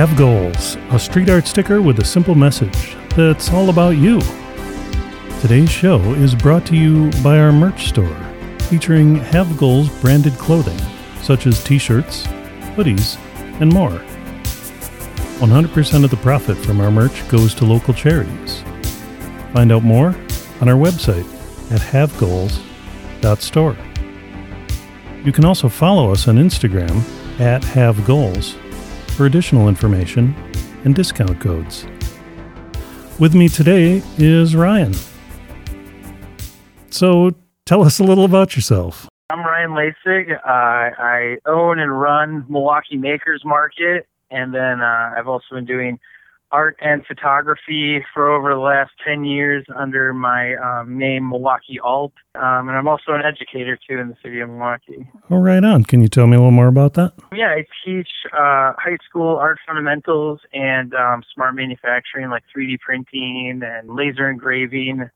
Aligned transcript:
Have 0.00 0.16
Goals, 0.16 0.78
a 0.92 0.98
street 0.98 1.28
art 1.28 1.46
sticker 1.46 1.82
with 1.82 1.98
a 1.98 2.04
simple 2.06 2.34
message 2.34 2.96
that's 3.14 3.50
all 3.50 3.68
about 3.68 3.98
you. 3.98 4.18
Today's 5.42 5.70
show 5.70 6.00
is 6.14 6.34
brought 6.34 6.64
to 6.68 6.74
you 6.74 7.10
by 7.22 7.38
our 7.38 7.52
merch 7.52 7.88
store, 7.88 8.16
featuring 8.60 9.16
Have 9.16 9.58
Goals 9.58 9.90
branded 10.00 10.32
clothing, 10.38 10.78
such 11.20 11.46
as 11.46 11.62
t 11.62 11.76
shirts, 11.76 12.26
hoodies, 12.76 13.18
and 13.60 13.70
more. 13.70 14.00
100% 15.40 16.04
of 16.04 16.10
the 16.10 16.16
profit 16.16 16.56
from 16.56 16.80
our 16.80 16.90
merch 16.90 17.28
goes 17.28 17.54
to 17.56 17.66
local 17.66 17.92
charities. 17.92 18.64
Find 19.52 19.70
out 19.70 19.82
more 19.82 20.16
on 20.62 20.70
our 20.70 20.76
website 20.76 21.26
at 21.70 21.82
havegoals.store. 21.82 23.76
You 25.26 25.32
can 25.32 25.44
also 25.44 25.68
follow 25.68 26.10
us 26.10 26.26
on 26.26 26.36
Instagram 26.36 27.02
at 27.38 27.60
havegoals 27.60 28.56
for 29.20 29.26
additional 29.26 29.68
information 29.68 30.34
and 30.86 30.94
discount 30.94 31.38
codes. 31.42 31.84
With 33.18 33.34
me 33.34 33.50
today 33.50 34.02
is 34.16 34.56
Ryan. 34.56 34.94
So 36.88 37.32
tell 37.66 37.84
us 37.84 37.98
a 37.98 38.02
little 38.04 38.24
about 38.24 38.56
yourself. 38.56 39.10
I'm 39.28 39.40
Ryan 39.40 39.72
Lasig. 39.72 40.32
Uh, 40.32 40.40
I 40.42 41.36
own 41.44 41.80
and 41.80 42.00
run 42.00 42.46
Milwaukee 42.48 42.96
Makers 42.96 43.42
Market, 43.44 44.06
and 44.30 44.54
then 44.54 44.80
uh, 44.80 45.12
I've 45.14 45.28
also 45.28 45.54
been 45.54 45.66
doing 45.66 46.00
art 46.52 46.76
and 46.80 47.04
photography 47.06 48.04
for 48.12 48.30
over 48.30 48.52
the 48.52 48.60
last 48.60 48.90
10 49.06 49.24
years 49.24 49.64
under 49.76 50.12
my 50.12 50.54
um, 50.56 50.98
name, 50.98 51.28
Milwaukee 51.28 51.78
Alt. 51.80 52.12
Um, 52.34 52.68
and 52.68 52.72
I'm 52.72 52.88
also 52.88 53.12
an 53.12 53.22
educator 53.22 53.78
too 53.88 53.98
in 53.98 54.08
the 54.08 54.16
city 54.22 54.40
of 54.40 54.48
Milwaukee. 54.48 55.08
Oh, 55.30 55.38
right 55.38 55.62
on. 55.62 55.84
Can 55.84 56.02
you 56.02 56.08
tell 56.08 56.26
me 56.26 56.36
a 56.36 56.40
little 56.40 56.50
more 56.50 56.68
about 56.68 56.94
that? 56.94 57.12
Yeah, 57.32 57.48
I 57.48 57.66
teach 57.84 58.08
uh, 58.32 58.74
high 58.78 58.98
school 59.08 59.36
art 59.36 59.58
fundamentals 59.66 60.40
and 60.52 60.94
um, 60.94 61.22
smart 61.34 61.54
manufacturing 61.54 62.30
like 62.30 62.42
3D 62.54 62.80
printing 62.80 63.62
and 63.64 63.94
laser 63.94 64.28
engraving. 64.28 65.08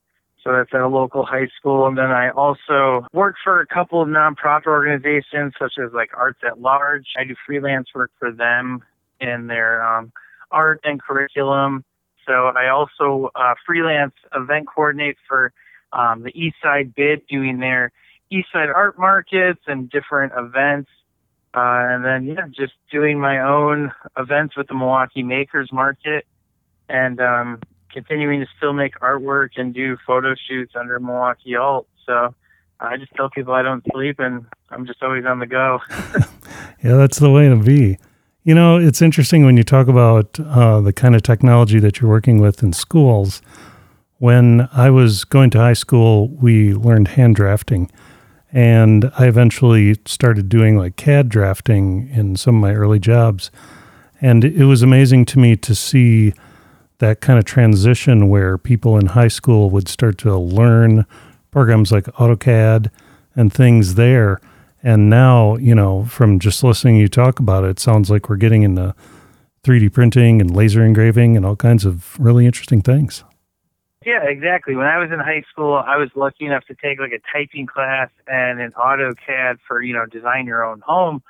So 0.43 0.53
that's 0.53 0.71
at 0.75 0.81
a 0.83 0.89
local 0.89 1.25
high 1.25 1.49
school. 1.59 1.87
And 1.87 1.97
then 1.97 2.11
I 2.11 2.29
also 2.31 3.07
work 3.13 3.37
for 3.43 3.61
a 3.61 3.67
couple 3.67 4.03
of 4.03 4.09
nonprofit 4.09 4.67
organizations 4.67 5.55
such 5.59 5.75
as 5.83 5.93
like 5.95 6.11
Arts 6.15 6.41
at 6.47 6.61
Large. 6.61 7.07
I 7.19 7.25
do 7.25 7.35
freelance 7.47 7.89
work 7.95 8.11
for 8.19 8.31
them 8.31 8.85
in 9.21 9.47
their 9.47 9.83
um, 9.83 10.13
art 10.55 10.81
and 10.85 11.03
curriculum. 11.03 11.85
So 12.27 12.33
I 12.33 12.69
also 12.69 13.31
uh, 13.35 13.55
freelance 13.67 14.15
event 14.35 14.67
coordinate 14.73 15.17
for 15.29 15.53
um, 15.93 16.23
the 16.23 16.31
East 16.31 16.57
Side 16.63 16.95
Bid, 16.95 17.27
doing 17.27 17.59
their 17.59 17.93
East 18.31 18.49
Side 18.53 18.69
art 18.71 18.99
markets 18.99 19.61
and 19.67 19.91
different 19.91 20.33
events. 20.37 20.91
Uh, 21.53 21.87
and 21.91 22.05
then, 22.05 22.25
yeah, 22.25 22.47
just 22.49 22.73
doing 22.91 23.21
my 23.21 23.41
own 23.41 23.93
events 24.17 24.57
with 24.57 24.67
the 24.67 24.75
Milwaukee 24.75 25.23
Makers 25.23 25.71
Market 25.73 26.27
and 26.89 27.21
um, 27.21 27.61
continuing 27.93 28.41
to 28.41 28.47
still 28.57 28.73
make 28.73 28.99
artwork 29.01 29.51
and 29.57 29.73
do 29.73 29.97
photo 30.07 30.35
shoots 30.49 30.73
under 30.75 30.99
Milwaukee 30.99 31.55
Alt. 31.55 31.87
So 32.07 32.35
I 32.81 32.97
just 32.97 33.13
tell 33.15 33.31
people 33.31 33.55
I 33.55 33.63
don't 33.63 33.85
sleep 33.93 34.19
and 34.19 34.47
I'm 34.71 34.87
just 34.87 35.03
always 35.03 35.25
on 35.25 35.39
the 35.39 35.47
go. 35.47 35.81
yeah, 36.83 36.97
that's 36.97 37.19
the 37.19 37.31
way 37.31 37.49
to 37.49 37.57
be. 37.57 37.99
You 38.47 38.55
know, 38.55 38.77
it's 38.77 39.01
interesting 39.01 39.47
when 39.47 39.57
you 39.57 39.65
talk 39.65 39.89
about 39.89 40.39
uh, 40.39 40.83
the 40.83 40.93
kind 40.93 41.17
of 41.17 41.23
technology 41.23 41.79
that 41.79 41.99
you're 41.99 42.11
working 42.11 42.43
with 42.43 42.63
in 42.63 42.75
schools. 42.75 43.41
When 44.19 44.69
I 44.71 44.91
was 44.91 45.25
going 45.25 45.49
to 45.51 45.59
high 45.59 45.73
school, 45.73 46.29
we 46.29 46.75
learned 46.75 47.09
hand 47.09 47.37
drafting. 47.37 47.91
And 48.53 49.11
I 49.19 49.29
eventually 49.29 49.97
started 50.05 50.51
doing 50.51 50.77
like 50.77 50.97
CAD 50.97 51.31
drafting 51.31 52.11
in 52.11 52.37
some 52.37 52.57
of 52.57 52.61
my 52.61 52.75
early 52.75 52.99
jobs. 52.99 53.51
And 54.21 54.45
it 54.45 54.67
was 54.67 54.83
amazing 54.83 55.25
to 55.27 55.39
me 55.39 55.57
to 55.57 55.75
see 55.75 56.35
that 56.99 57.23
kind 57.23 57.39
of 57.39 57.47
transition 57.47 58.29
where 58.29 58.59
people 58.59 58.99
in 58.99 59.07
high 59.07 59.29
school 59.29 59.71
would 59.71 59.89
start 59.89 60.19
to 60.19 60.37
learn 60.37 61.07
programs 61.51 61.91
like 61.91 62.05
AutoCAD 62.05 62.91
and 63.35 63.51
things 63.51 63.95
there 63.95 64.39
and 64.85 65.09
now, 65.09 65.57
you 65.57 65.75
know, 65.75 66.05
from 66.05 66.39
just 66.39 66.63
listening 66.63 66.97
you 66.97 67.09
talk 67.09 67.41
about 67.41 67.65
it, 67.65 67.71
it 67.71 67.81
sounds 67.81 68.11
like 68.11 68.29
we're 68.29 68.37
getting 68.37 68.63
into 68.63 68.95
3D 69.63 69.91
printing 69.91 70.43
and 70.43 70.55
laser 70.55 70.85
engraving 70.85 71.39
and 71.39 71.47
all 71.47 71.57
kinds 71.57 71.87
of 71.87 72.21
really 72.21 72.45
interesting 72.45 72.83
things. 72.83 73.25
Yeah, 74.05 74.23
exactly. 74.25 74.77
When 74.77 74.87
I 74.87 74.99
was 74.99 75.11
in 75.11 75.19
high 75.19 75.43
school, 75.51 75.75
I 75.75 75.97
was 75.97 76.11
lucky 76.15 76.45
enough 76.45 76.67
to 76.67 76.75
take 76.75 77.01
like 77.01 77.13
a 77.13 77.21
typing 77.33 77.67
class 77.67 78.11
and 78.27 78.61
an 78.61 78.73
AutoCAD 78.73 79.57
for, 79.67 79.81
you 79.81 79.95
know, 79.95 80.05
design 80.05 80.45
your 80.45 80.63
own 80.63 80.83
home. 80.87 81.23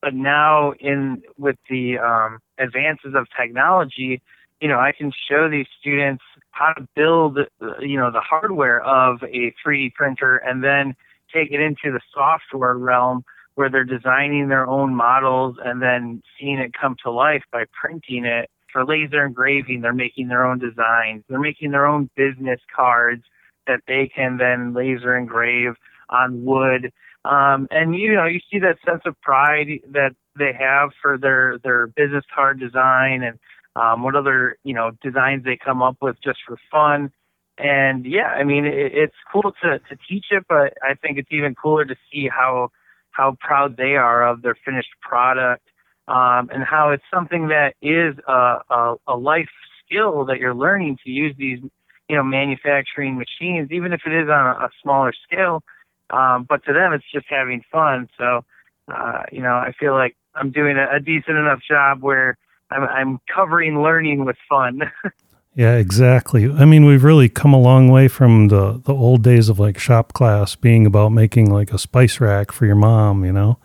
But 0.00 0.14
now 0.14 0.72
in 0.80 1.22
with 1.36 1.56
the 1.68 1.98
um, 1.98 2.38
advances 2.58 3.14
of 3.14 3.26
technology, 3.38 4.22
you 4.62 4.68
know, 4.68 4.78
I 4.78 4.92
can 4.92 5.12
show 5.28 5.50
these 5.50 5.66
students 5.78 6.24
how 6.52 6.72
to 6.72 6.88
build, 6.96 7.38
you 7.80 7.98
know, 7.98 8.10
the 8.10 8.20
hardware 8.20 8.80
of 8.82 9.22
a 9.22 9.54
3D 9.62 9.92
printer 9.92 10.38
and 10.38 10.64
then 10.64 10.96
take 11.34 11.50
it 11.50 11.60
into 11.60 11.92
the 11.92 12.00
software 12.12 12.76
realm 12.76 13.24
where 13.54 13.70
they're 13.70 13.84
designing 13.84 14.48
their 14.48 14.66
own 14.66 14.94
models 14.94 15.56
and 15.64 15.80
then 15.80 16.22
seeing 16.38 16.58
it 16.58 16.72
come 16.78 16.96
to 17.04 17.10
life 17.10 17.42
by 17.52 17.64
printing 17.80 18.24
it. 18.24 18.50
For 18.72 18.84
laser 18.84 19.24
engraving, 19.24 19.82
they're 19.82 19.92
making 19.92 20.28
their 20.28 20.44
own 20.44 20.58
designs. 20.58 21.22
They're 21.28 21.38
making 21.38 21.70
their 21.70 21.86
own 21.86 22.10
business 22.16 22.60
cards 22.74 23.22
that 23.68 23.80
they 23.86 24.10
can 24.14 24.38
then 24.38 24.74
laser 24.74 25.16
engrave 25.16 25.74
on 26.10 26.44
wood. 26.44 26.92
Um, 27.24 27.68
and 27.70 27.94
you 27.94 28.14
know, 28.14 28.26
you 28.26 28.40
see 28.50 28.58
that 28.58 28.78
sense 28.84 29.02
of 29.06 29.20
pride 29.20 29.68
that 29.92 30.16
they 30.36 30.52
have 30.58 30.90
for 31.00 31.16
their 31.16 31.58
their 31.62 31.86
business 31.86 32.24
card 32.34 32.58
design 32.58 33.22
and 33.22 33.38
um, 33.76 34.02
what 34.02 34.16
other 34.16 34.56
you 34.64 34.74
know 34.74 34.90
designs 35.02 35.44
they 35.44 35.56
come 35.56 35.82
up 35.82 35.96
with 36.02 36.16
just 36.22 36.40
for 36.46 36.58
fun 36.70 37.12
and 37.58 38.04
yeah, 38.04 38.28
I 38.28 38.44
mean, 38.44 38.64
it, 38.64 38.92
it's 38.94 39.14
cool 39.32 39.52
to 39.62 39.78
to 39.78 39.96
teach 40.08 40.26
it, 40.30 40.44
but 40.48 40.74
I 40.82 40.94
think 40.94 41.18
it's 41.18 41.30
even 41.30 41.54
cooler 41.54 41.84
to 41.84 41.96
see 42.12 42.28
how 42.28 42.70
how 43.10 43.36
proud 43.40 43.76
they 43.76 43.94
are 43.94 44.26
of 44.26 44.42
their 44.42 44.56
finished 44.64 44.90
product, 45.00 45.66
um, 46.08 46.50
and 46.52 46.64
how 46.64 46.90
it's 46.90 47.04
something 47.12 47.48
that 47.48 47.74
is 47.80 48.16
a, 48.26 48.58
a, 48.68 48.94
a 49.08 49.16
life 49.16 49.48
skill 49.86 50.24
that 50.26 50.38
you're 50.38 50.54
learning 50.54 50.98
to 51.04 51.10
use 51.10 51.34
these, 51.38 51.60
you 52.08 52.16
know, 52.16 52.24
manufacturing 52.24 53.16
machines, 53.16 53.70
even 53.70 53.92
if 53.92 54.00
it 54.04 54.12
is 54.12 54.28
on 54.28 54.46
a, 54.46 54.64
a 54.64 54.68
smaller 54.82 55.12
scale. 55.24 55.62
Um, 56.10 56.44
but 56.48 56.64
to 56.64 56.72
them, 56.72 56.92
it's 56.92 57.04
just 57.12 57.26
having 57.28 57.62
fun. 57.70 58.08
So, 58.18 58.44
uh, 58.92 59.22
you 59.30 59.42
know, 59.42 59.54
I 59.54 59.72
feel 59.78 59.94
like 59.94 60.16
I'm 60.34 60.50
doing 60.50 60.76
a, 60.76 60.96
a 60.96 61.00
decent 61.00 61.36
enough 61.36 61.60
job 61.68 62.02
where 62.02 62.36
I'm, 62.70 62.82
I'm 62.82 63.18
covering 63.34 63.80
learning 63.80 64.24
with 64.24 64.36
fun. 64.48 64.80
Yeah, 65.56 65.76
exactly. 65.76 66.50
I 66.50 66.64
mean, 66.64 66.84
we've 66.84 67.04
really 67.04 67.28
come 67.28 67.54
a 67.54 67.60
long 67.60 67.88
way 67.88 68.08
from 68.08 68.48
the 68.48 68.80
the 68.84 68.92
old 68.92 69.22
days 69.22 69.48
of 69.48 69.58
like 69.58 69.78
shop 69.78 70.12
class 70.12 70.56
being 70.56 70.84
about 70.84 71.10
making 71.10 71.52
like 71.52 71.72
a 71.72 71.78
spice 71.78 72.20
rack 72.20 72.50
for 72.50 72.66
your 72.66 72.74
mom. 72.74 73.24
You 73.24 73.32
know, 73.32 73.58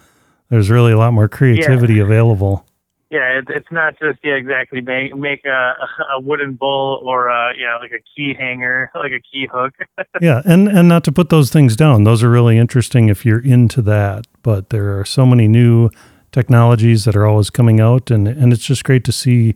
there's 0.50 0.70
really 0.70 0.92
a 0.92 0.98
lot 0.98 1.14
more 1.14 1.28
creativity 1.28 1.96
yeah. 1.96 2.04
available. 2.04 2.66
Yeah, 3.10 3.40
it, 3.40 3.46
it's 3.50 3.72
not 3.72 3.98
just 3.98 4.20
yeah 4.24 4.34
exactly 4.34 4.82
make 4.82 5.16
make 5.16 5.44
a 5.46 5.74
a 6.16 6.22
wooden 6.22 6.54
bowl 6.54 7.02
or 7.04 7.28
a 7.28 7.58
you 7.58 7.66
know 7.66 7.78
like 7.82 7.92
a 7.92 8.04
key 8.16 8.36
hanger 8.38 8.92
like 8.96 9.12
a 9.12 9.20
key 9.20 9.48
hook. 9.52 9.74
yeah, 10.22 10.44
and 10.46 10.68
and 10.68 10.88
not 10.88 11.04
to 11.06 11.12
put 11.12 11.30
those 11.30 11.50
things 11.50 11.76
down. 11.76 12.04
Those 12.04 12.22
are 12.22 12.30
really 12.30 12.60
interesting 12.60 13.10
if 13.10 13.26
you're 13.26 13.44
into 13.44 13.82
that. 13.84 14.28
But 14.44 14.70
there 14.70 15.00
are 15.00 15.06
so 15.06 15.26
many 15.26 15.48
new 15.48 15.90
technologies 16.32 17.06
that 17.06 17.16
are 17.16 17.26
always 17.26 17.50
coming 17.50 17.80
out, 17.80 18.12
and 18.12 18.28
and 18.28 18.54
it's 18.54 18.64
just 18.64 18.84
great 18.84 19.04
to 19.06 19.12
see 19.12 19.56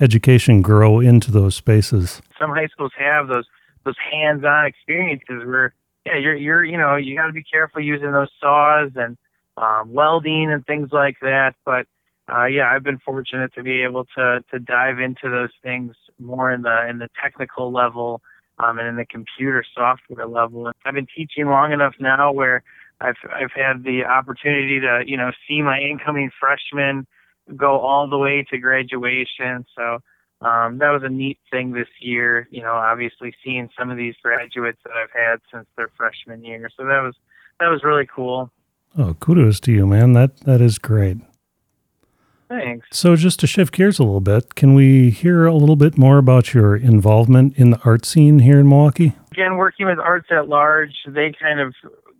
education 0.00 0.62
grow 0.62 1.00
into 1.00 1.30
those 1.30 1.54
spaces. 1.54 2.20
Some 2.38 2.50
high 2.50 2.66
schools 2.68 2.92
have 2.98 3.28
those 3.28 3.46
those 3.84 3.96
hands-on 4.10 4.66
experiences 4.66 5.44
where 5.44 5.74
yeah 6.06 6.16
you're 6.16 6.34
you're 6.34 6.64
you 6.64 6.78
know 6.78 6.96
you 6.96 7.16
got 7.16 7.26
to 7.26 7.32
be 7.32 7.42
careful 7.44 7.80
using 7.82 8.12
those 8.12 8.30
saws 8.40 8.90
and 8.96 9.16
um, 9.56 9.92
welding 9.92 10.50
and 10.50 10.64
things 10.66 10.90
like 10.92 11.16
that. 11.20 11.54
But 11.64 11.86
uh, 12.32 12.46
yeah, 12.46 12.70
I've 12.70 12.82
been 12.82 12.98
fortunate 12.98 13.52
to 13.54 13.62
be 13.62 13.82
able 13.82 14.06
to 14.16 14.44
to 14.50 14.58
dive 14.58 14.98
into 14.98 15.30
those 15.30 15.50
things 15.62 15.94
more 16.18 16.52
in 16.52 16.62
the 16.62 16.88
in 16.88 16.98
the 16.98 17.08
technical 17.22 17.72
level 17.72 18.22
um, 18.58 18.78
and 18.78 18.88
in 18.88 18.96
the 18.96 19.06
computer 19.06 19.64
software 19.74 20.26
level. 20.26 20.70
I've 20.84 20.94
been 20.94 21.08
teaching 21.14 21.46
long 21.46 21.72
enough 21.72 21.94
now 22.00 22.32
where 22.32 22.62
I've 23.00 23.16
I've 23.30 23.52
had 23.54 23.84
the 23.84 24.04
opportunity 24.04 24.80
to 24.80 25.02
you 25.06 25.16
know 25.16 25.32
see 25.46 25.62
my 25.62 25.78
incoming 25.78 26.30
freshmen 26.38 27.06
go 27.56 27.78
all 27.80 28.08
the 28.08 28.18
way 28.18 28.44
to 28.50 28.58
graduation. 28.58 29.66
So 29.76 29.98
um, 30.40 30.78
that 30.78 30.90
was 30.90 31.02
a 31.04 31.08
neat 31.08 31.38
thing 31.50 31.72
this 31.72 31.88
year. 32.00 32.48
You 32.50 32.62
know, 32.62 32.72
obviously 32.72 33.34
seeing 33.44 33.68
some 33.78 33.90
of 33.90 33.96
these 33.96 34.14
graduates 34.22 34.78
that 34.84 34.92
I've 34.92 35.10
had 35.10 35.40
since 35.52 35.66
their 35.76 35.90
freshman 35.96 36.44
year. 36.44 36.68
So 36.76 36.84
that 36.84 37.00
was 37.00 37.14
that 37.60 37.68
was 37.68 37.82
really 37.84 38.06
cool. 38.06 38.50
Oh, 38.96 39.14
kudos 39.14 39.60
to 39.60 39.72
you, 39.72 39.86
man. 39.86 40.12
That 40.12 40.38
that 40.40 40.60
is 40.60 40.78
great. 40.78 41.18
Thanks. 42.48 42.86
So, 42.92 43.16
just 43.16 43.40
to 43.40 43.46
shift 43.46 43.74
gears 43.74 43.98
a 43.98 44.04
little 44.04 44.20
bit, 44.20 44.54
can 44.54 44.74
we 44.74 45.10
hear 45.10 45.46
a 45.46 45.54
little 45.54 45.76
bit 45.76 45.96
more 45.96 46.18
about 46.18 46.52
your 46.52 46.76
involvement 46.76 47.56
in 47.56 47.70
the 47.70 47.80
art 47.84 48.04
scene 48.04 48.40
here 48.40 48.60
in 48.60 48.68
Milwaukee? 48.68 49.14
Again, 49.32 49.56
working 49.56 49.86
with 49.86 49.98
Arts 49.98 50.28
at 50.30 50.48
Large, 50.48 50.94
they 51.08 51.32
kind 51.40 51.58
of 51.58 51.74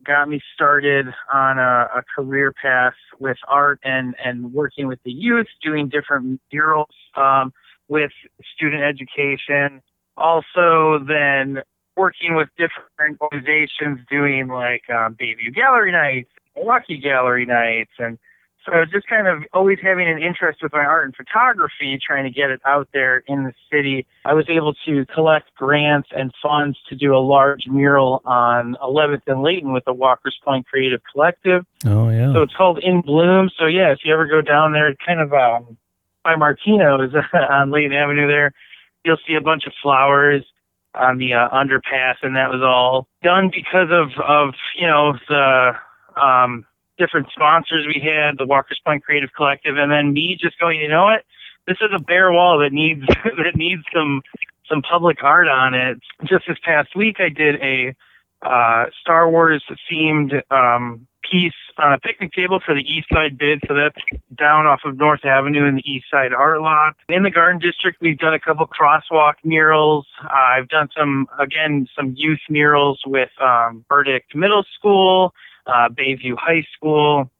got 0.04 0.28
me 0.28 0.40
started 0.54 1.06
on 1.32 1.58
a, 1.58 1.88
a 1.96 2.02
career 2.14 2.52
path 2.52 2.94
with 3.18 3.36
art 3.48 3.80
and 3.84 4.14
and 4.22 4.52
working 4.52 4.86
with 4.86 4.98
the 5.04 5.12
youth, 5.12 5.46
doing 5.62 5.88
different 5.88 6.40
murals 6.52 6.88
um, 7.16 7.52
with 7.88 8.10
student 8.54 8.82
education. 8.82 9.82
Also, 10.16 11.04
then 11.06 11.62
working 11.96 12.34
with 12.34 12.48
different 12.56 13.20
organizations, 13.20 14.00
doing 14.10 14.48
like 14.48 14.82
um, 14.90 15.14
Bayview 15.14 15.54
Gallery 15.54 15.92
Nights, 15.92 16.30
Milwaukee 16.56 16.98
Gallery 16.98 17.46
Nights, 17.46 17.92
and 17.98 18.18
so 18.64 18.72
just 18.90 19.06
kind 19.06 19.26
of 19.26 19.42
always 19.52 19.78
having 19.82 20.08
an 20.08 20.22
interest 20.22 20.62
with 20.62 20.72
my 20.72 20.84
art 20.84 21.04
and 21.04 21.14
photography, 21.14 21.98
trying 22.04 22.24
to 22.24 22.30
get 22.30 22.50
it 22.50 22.60
out 22.64 22.88
there 22.92 23.18
in 23.26 23.44
the 23.44 23.52
city. 23.70 24.06
I 24.24 24.34
was 24.34 24.46
able 24.48 24.74
to 24.86 25.04
collect 25.06 25.54
grants 25.54 26.08
and 26.16 26.32
funds 26.42 26.78
to 26.88 26.96
do 26.96 27.14
a 27.14 27.18
large 27.18 27.66
mural 27.66 28.22
on 28.24 28.76
11th 28.82 29.22
and 29.26 29.42
Layton 29.42 29.72
with 29.72 29.84
the 29.84 29.92
Walker's 29.92 30.38
Point 30.44 30.66
Creative 30.66 31.00
Collective. 31.12 31.66
Oh 31.84 32.08
yeah. 32.08 32.32
So 32.32 32.42
it's 32.42 32.54
called 32.54 32.78
In 32.78 33.02
Bloom. 33.02 33.50
So 33.58 33.66
yeah, 33.66 33.92
if 33.92 33.98
you 34.04 34.12
ever 34.12 34.26
go 34.26 34.40
down 34.40 34.72
there, 34.72 34.94
kind 35.06 35.20
of 35.20 35.32
um, 35.32 35.76
by 36.22 36.36
Martino's 36.36 37.14
on 37.50 37.70
Layton 37.70 37.92
Avenue 37.92 38.26
there, 38.26 38.52
you'll 39.04 39.18
see 39.26 39.34
a 39.34 39.40
bunch 39.40 39.66
of 39.66 39.72
flowers 39.82 40.44
on 40.94 41.18
the 41.18 41.34
uh, 41.34 41.48
underpass, 41.50 42.14
and 42.22 42.36
that 42.36 42.50
was 42.50 42.62
all 42.62 43.08
done 43.22 43.50
because 43.52 43.88
of 43.90 44.10
of 44.22 44.54
you 44.76 44.86
know 44.86 45.14
the 45.28 45.72
um, 46.20 46.64
different 46.98 47.28
sponsors 47.34 47.86
we 47.86 48.00
had, 48.00 48.38
the 48.38 48.46
Walker's 48.46 48.80
Point 48.84 49.04
Creative 49.04 49.30
Collective, 49.36 49.76
and 49.76 49.90
then 49.90 50.12
me 50.12 50.36
just 50.40 50.58
going, 50.58 50.80
you 50.80 50.88
know 50.88 51.04
what, 51.04 51.22
this 51.66 51.76
is 51.80 51.90
a 51.94 52.02
bare 52.02 52.32
wall 52.32 52.58
that 52.58 52.72
needs 52.72 53.06
that 53.24 53.56
needs 53.56 53.82
some 53.94 54.22
some 54.68 54.82
public 54.82 55.22
art 55.22 55.48
on 55.48 55.74
it. 55.74 55.98
Just 56.24 56.44
this 56.48 56.58
past 56.64 56.96
week, 56.96 57.16
I 57.18 57.28
did 57.28 57.56
a 57.56 57.94
uh, 58.42 58.86
Star 59.00 59.28
Wars 59.28 59.64
themed 59.90 60.42
um, 60.50 61.06
piece 61.30 61.52
on 61.78 61.92
a 61.92 61.98
picnic 61.98 62.32
table 62.32 62.60
for 62.64 62.74
the 62.74 62.80
East 62.80 63.08
Side 63.12 63.38
bid. 63.38 63.60
So 63.66 63.74
that's 63.74 63.96
down 64.38 64.66
off 64.66 64.80
of 64.84 64.96
North 64.96 65.24
Avenue 65.24 65.66
in 65.66 65.76
the 65.76 65.90
East 65.90 66.06
Side 66.10 66.32
Art 66.32 66.60
Lot. 66.60 66.94
In 67.08 67.22
the 67.22 67.30
Garden 67.30 67.58
District, 67.60 67.98
we've 68.00 68.18
done 68.18 68.34
a 68.34 68.40
couple 68.40 68.66
crosswalk 68.66 69.34
murals. 69.44 70.06
Uh, 70.22 70.28
I've 70.32 70.68
done 70.68 70.88
some, 70.96 71.26
again, 71.38 71.88
some 71.96 72.14
youth 72.16 72.40
murals 72.48 73.00
with 73.06 73.30
um, 73.40 73.84
Burdick 73.88 74.24
Middle 74.34 74.64
School, 74.78 75.32
uh, 75.66 75.88
Bayview 75.88 76.36
High 76.36 76.66
School. 76.76 77.30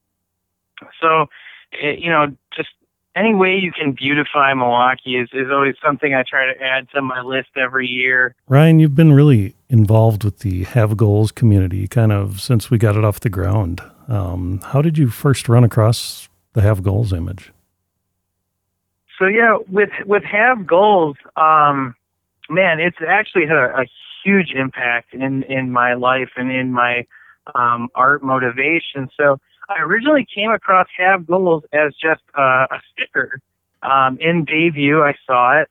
So, 1.01 1.27
it, 1.73 1.99
you 1.99 2.11
know, 2.11 2.35
just 2.57 2.71
any 3.17 3.35
way 3.35 3.57
you 3.57 3.73
can 3.73 3.93
beautify 3.93 4.53
Milwaukee 4.55 5.17
is, 5.17 5.29
is 5.33 5.51
always 5.51 5.77
something 5.85 6.15
I 6.15 6.25
try 6.29 6.53
to 6.53 6.61
add 6.63 6.89
to 6.95 7.03
my 7.03 7.21
list 7.21 7.51
every 7.57 7.87
year. 7.87 8.35
Ryan, 8.49 8.81
you've 8.81 8.95
been 8.95 9.13
really 9.13 9.55
involved 9.69 10.25
with 10.25 10.41
the 10.41 10.65
Have 10.65 10.97
Goals 10.97 11.31
community 11.31 11.87
kind 11.87 12.13
of 12.13 12.41
since 12.41 12.71
we 12.71 12.79
got 12.79 12.97
it 12.97 13.05
off 13.05 13.21
the 13.21 13.31
ground. 13.31 13.81
Um, 14.09 14.61
how 14.65 14.83
did 14.83 14.99
you 14.99 15.09
first 15.09 15.49
run 15.49 15.65
across 15.65 16.29
the 16.53 16.63
Have 16.63 16.83
Goals 16.83 17.13
image? 17.13 17.53
So 19.19 19.27
yeah, 19.27 19.59
with 19.69 19.91
with 20.07 20.25
Have 20.25 20.67
Goals, 20.67 21.17
um, 21.37 21.95
man, 22.51 22.81
it's 22.81 22.97
actually 23.07 23.47
had 23.47 23.57
a, 23.57 23.83
a 23.83 23.87
huge 24.25 24.51
impact 24.51 25.15
in 25.15 25.45
in 25.45 25.71
my 25.71 25.95
life 25.95 26.31
and 26.37 26.51
in 26.51 26.73
my 26.73 27.07
um, 27.55 27.89
art 27.95 28.23
motivation. 28.23 29.09
So 29.17 29.39
I 29.69 29.81
originally 29.83 30.27
came 30.33 30.51
across 30.51 30.87
Have 30.99 31.27
Goals 31.27 31.65
as 31.73 31.95
just 31.95 32.23
uh, 32.37 32.67
a 32.71 32.81
sticker 32.93 33.41
um, 33.83 34.19
in 34.21 34.47
Bayview. 34.47 35.03
I 35.03 35.15
saw 35.27 35.61
it, 35.61 35.69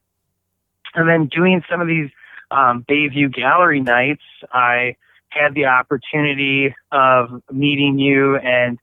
and 0.96 1.08
then 1.08 1.28
doing 1.28 1.64
some 1.70 1.81
of 1.81 1.88
these 1.88 2.10
um, 2.52 2.86
Bayview 2.90 3.34
Gallery 3.34 3.81
nights, 3.81 4.24
I 4.52 4.96
had 5.30 5.56
the 5.56 5.66
opportunity 5.66 6.75
of 6.92 7.42
meeting 7.52 7.98
you 7.98 8.38
and 8.38 8.78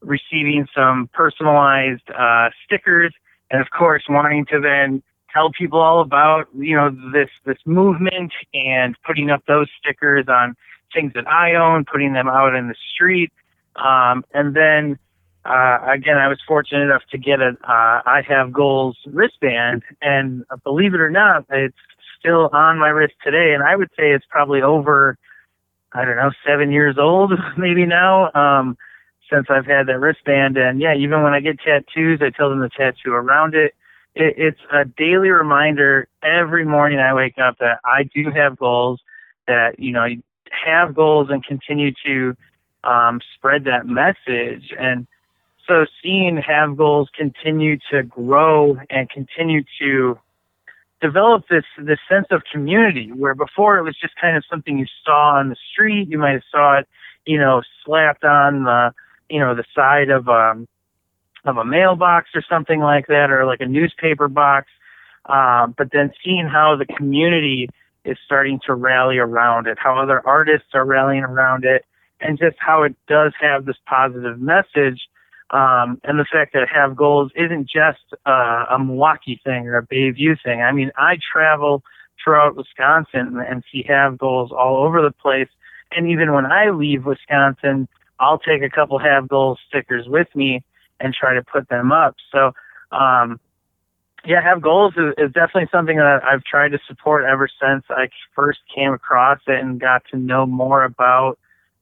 receiving 0.00 0.66
some 0.74 1.10
personalized 1.12 2.08
uh, 2.16 2.50
stickers, 2.64 3.12
and 3.50 3.60
of 3.60 3.68
course, 3.70 4.04
wanting 4.08 4.46
to 4.46 4.60
then 4.60 5.02
tell 5.32 5.50
people 5.50 5.80
all 5.80 6.00
about 6.00 6.48
you 6.56 6.76
know 6.76 6.90
this 7.12 7.28
this 7.44 7.58
movement 7.66 8.32
and 8.54 8.96
putting 9.04 9.30
up 9.30 9.44
those 9.46 9.68
stickers 9.78 10.26
on 10.28 10.56
things 10.96 11.12
that 11.14 11.28
I 11.28 11.54
own, 11.54 11.84
putting 11.84 12.14
them 12.14 12.28
out 12.28 12.54
in 12.54 12.68
the 12.68 12.74
street. 12.94 13.32
Um, 13.76 14.24
and 14.32 14.56
then 14.56 14.98
uh, 15.44 15.78
again, 15.86 16.16
I 16.16 16.28
was 16.28 16.40
fortunate 16.46 16.82
enough 16.82 17.02
to 17.12 17.18
get 17.18 17.40
a 17.40 17.50
uh, 17.62 18.02
I 18.04 18.22
Have 18.26 18.52
Goals 18.52 18.96
wristband, 19.06 19.82
and 20.02 20.44
believe 20.64 20.94
it 20.94 21.00
or 21.00 21.10
not, 21.10 21.44
it's 21.50 21.76
still 22.18 22.48
on 22.52 22.78
my 22.78 22.88
wrist 22.88 23.14
today. 23.22 23.54
And 23.54 23.62
I 23.62 23.76
would 23.76 23.90
say 23.90 24.10
it's 24.10 24.24
probably 24.28 24.62
over, 24.62 25.16
I 25.92 26.04
don't 26.04 26.16
know, 26.16 26.32
seven 26.44 26.72
years 26.72 26.96
old, 26.98 27.32
maybe 27.56 27.86
now, 27.86 28.32
um, 28.32 28.76
since 29.32 29.46
I've 29.48 29.66
had 29.66 29.86
that 29.86 30.00
wristband. 30.00 30.56
And 30.56 30.80
yeah, 30.80 30.96
even 30.96 31.22
when 31.22 31.32
I 31.32 31.40
get 31.40 31.60
tattoos, 31.60 32.20
I 32.22 32.30
tell 32.30 32.50
them 32.50 32.60
to 32.62 32.68
tattoo 32.68 33.12
around 33.12 33.54
it. 33.54 33.74
it 34.16 34.34
it's 34.36 34.60
a 34.72 34.84
daily 34.84 35.28
reminder 35.28 36.08
every 36.24 36.64
morning 36.64 36.98
I 36.98 37.14
wake 37.14 37.38
up 37.38 37.58
that 37.60 37.78
I 37.84 38.02
do 38.02 38.30
have 38.34 38.58
goals, 38.58 39.00
that, 39.46 39.78
you 39.78 39.92
know, 39.92 40.06
have 40.52 40.94
goals 40.94 41.28
and 41.30 41.44
continue 41.44 41.92
to 42.04 42.36
um, 42.84 43.20
spread 43.34 43.64
that 43.64 43.86
message. 43.86 44.72
And 44.78 45.06
so 45.66 45.86
seeing 46.02 46.36
have 46.36 46.76
goals 46.76 47.08
continue 47.16 47.78
to 47.90 48.02
grow 48.02 48.78
and 48.90 49.10
continue 49.10 49.64
to 49.80 50.18
develop 51.00 51.44
this 51.48 51.64
this 51.78 51.98
sense 52.08 52.26
of 52.30 52.42
community 52.50 53.12
where 53.12 53.34
before 53.34 53.76
it 53.76 53.82
was 53.82 53.96
just 54.00 54.14
kind 54.20 54.36
of 54.36 54.44
something 54.50 54.78
you 54.78 54.86
saw 55.04 55.36
on 55.36 55.50
the 55.50 55.56
street 55.72 56.08
you 56.08 56.18
might 56.18 56.32
have 56.32 56.42
saw 56.50 56.78
it 56.78 56.88
you 57.26 57.38
know 57.38 57.60
slapped 57.84 58.24
on 58.24 58.64
the 58.64 58.92
you 59.28 59.38
know 59.38 59.54
the 59.54 59.64
side 59.74 60.08
of 60.08 60.26
um 60.28 60.66
of 61.44 61.58
a 61.58 61.64
mailbox 61.64 62.30
or 62.34 62.42
something 62.48 62.80
like 62.80 63.06
that 63.08 63.30
or 63.30 63.44
like 63.44 63.60
a 63.60 63.66
newspaper 63.66 64.26
box 64.26 64.68
um 65.26 65.74
but 65.76 65.88
then 65.92 66.10
seeing 66.24 66.46
how 66.46 66.74
the 66.76 66.86
community 66.86 67.68
is 68.06 68.16
starting 68.24 68.60
to 68.66 68.74
rally 68.74 69.18
around 69.18 69.66
it 69.66 69.78
how 69.78 69.98
other 69.98 70.26
artists 70.26 70.68
are 70.74 70.84
rallying 70.84 71.24
around 71.24 71.64
it 71.64 71.84
and 72.20 72.38
just 72.38 72.56
how 72.58 72.82
it 72.82 72.94
does 73.08 73.32
have 73.40 73.66
this 73.66 73.76
positive 73.86 74.40
message. 74.40 75.08
Um, 75.50 76.00
and 76.02 76.18
the 76.18 76.26
fact 76.30 76.54
that 76.54 76.68
have 76.68 76.96
goals 76.96 77.30
isn't 77.36 77.68
just 77.68 78.02
uh, 78.24 78.64
a 78.70 78.78
Milwaukee 78.78 79.40
thing 79.44 79.68
or 79.68 79.76
a 79.76 79.86
Bayview 79.86 80.36
thing. 80.42 80.60
I 80.60 80.72
mean, 80.72 80.90
I 80.96 81.18
travel 81.32 81.82
throughout 82.22 82.56
Wisconsin 82.56 83.38
and 83.48 83.62
see 83.70 83.84
have 83.88 84.18
goals 84.18 84.50
all 84.50 84.84
over 84.84 85.02
the 85.02 85.12
place. 85.12 85.48
And 85.92 86.10
even 86.10 86.32
when 86.32 86.46
I 86.46 86.70
leave 86.70 87.04
Wisconsin, 87.04 87.86
I'll 88.18 88.38
take 88.38 88.62
a 88.62 88.70
couple 88.70 88.98
have 88.98 89.28
goals 89.28 89.58
stickers 89.68 90.06
with 90.08 90.28
me 90.34 90.64
and 90.98 91.14
try 91.14 91.34
to 91.34 91.42
put 91.44 91.68
them 91.68 91.92
up. 91.92 92.16
So, 92.32 92.52
um, 92.90 93.38
yeah, 94.26 94.42
have 94.42 94.60
goals 94.60 94.94
is, 94.96 95.14
is 95.18 95.32
definitely 95.32 95.68
something 95.70 95.96
that 95.96 96.22
I've 96.24 96.42
tried 96.42 96.70
to 96.70 96.78
support 96.86 97.24
ever 97.24 97.48
since 97.60 97.84
I 97.88 98.08
first 98.34 98.58
came 98.74 98.92
across 98.92 99.38
it 99.46 99.60
and 99.60 99.80
got 99.80 100.02
to 100.10 100.18
know 100.18 100.46
more 100.46 100.82
about 100.84 101.38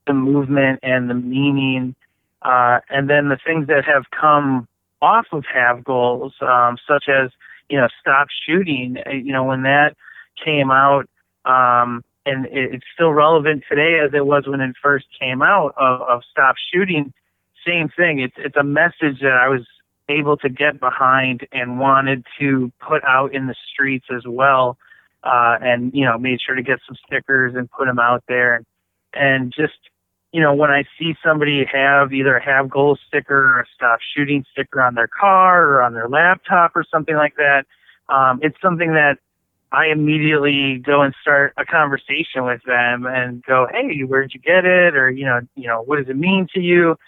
the 0.07 0.13
movement 0.13 0.81
and 0.83 1.09
the 1.09 1.15
meaning, 1.15 1.95
uh, 2.43 2.81
and 2.91 3.09
then 3.09 3.31
the 3.31 3.39
things 3.45 3.67
that 3.69 3.85
have 3.87 4.05
come 4.11 4.69
off 5.01 5.27
of 5.33 5.45
have 5.53 5.85
goals, 5.85 6.35
um, 6.43 6.77
such 6.87 7.05
as 7.09 7.31
you 7.71 7.79
know 7.79 7.89
stop 7.99 8.29
shooting. 8.47 8.99
Uh, 9.07 9.11
you 9.11 9.33
know 9.33 9.45
when 9.45 9.63
that 9.63 9.97
came 10.45 10.71
out, 10.71 11.09
um, 11.47 12.05
and 12.27 12.45
it, 12.47 12.75
it's 12.75 12.87
still 12.95 13.13
relevant 13.13 13.65
today 13.69 14.01
as 14.05 14.13
it 14.13 14.27
was 14.27 14.47
when 14.47 14.61
it 14.61 14.77
first 14.83 15.07
came 15.19 15.41
out 15.41 15.75
of, 15.79 16.03
of 16.03 16.23
stop 16.31 16.57
shooting. 16.73 17.13
Same 17.67 17.89
thing. 17.89 18.21
It's 18.21 18.37
it's 18.37 18.57
a 18.57 18.65
message 18.65 19.21
that 19.23 19.39
I 19.41 19.49
was 19.49 19.67
able 20.09 20.37
to 20.39 20.49
get 20.49 20.81
behind 20.81 21.47
and 21.53 21.79
wanted 21.79 22.25
to 22.39 22.73
put 22.87 23.03
out 23.05 23.35
in 23.35 23.47
the 23.47 23.55
streets 23.73 24.07
as 24.15 24.23
well. 24.27 24.77
Uh, 25.23 25.57
and 25.63 25.95
you 25.95 26.05
know 26.05 26.19
made 26.19 26.39
sure 26.45 26.55
to 26.55 26.63
get 26.63 26.79
some 26.87 26.97
stickers 27.07 27.55
and 27.55 27.71
put 27.71 27.87
them 27.87 27.99
out 27.99 28.23
there 28.29 28.63
and 29.15 29.53
just 29.57 29.79
you 30.35 30.41
know, 30.41 30.53
when 30.53 30.69
I 30.73 30.83
see 30.99 31.15
somebody 31.25 31.65
have 31.73 32.13
either 32.13 32.37
a 32.37 32.45
have 32.45 32.69
goal 32.69 32.99
sticker 33.07 33.55
or 33.55 33.61
a 33.61 33.67
stop 33.73 34.01
shooting 34.17 34.45
sticker 34.51 34.83
on 34.83 34.97
their 34.97 35.07
car 35.07 35.63
or 35.63 35.83
on 35.83 35.95
their 35.95 36.09
laptop 36.09 36.73
or 36.75 36.85
something 36.91 37.15
like 37.15 37.37
that, 37.37 37.67
um, 38.09 38.41
it's 38.43 38.61
something 38.61 38.95
that 38.95 39.19
I 39.71 39.87
immediately 39.93 40.79
go 40.79 41.03
and 41.03 41.15
start 41.23 41.53
a 41.57 41.65
conversation 41.65 42.45
with 42.45 42.61
them 42.67 43.07
and 43.07 43.45
go, 43.45 43.69
"Hey, 43.71 44.01
where'd 44.01 44.35
you 44.35 44.41
get 44.41 44.65
it?" 44.65 44.97
Or 44.97 45.09
you 45.09 45.25
know, 45.25 45.41
you 45.55 45.69
know, 45.69 45.83
what 45.83 45.99
does 45.99 46.09
it 46.09 46.17
mean 46.17 46.49
to 46.53 46.61
you? 46.61 46.99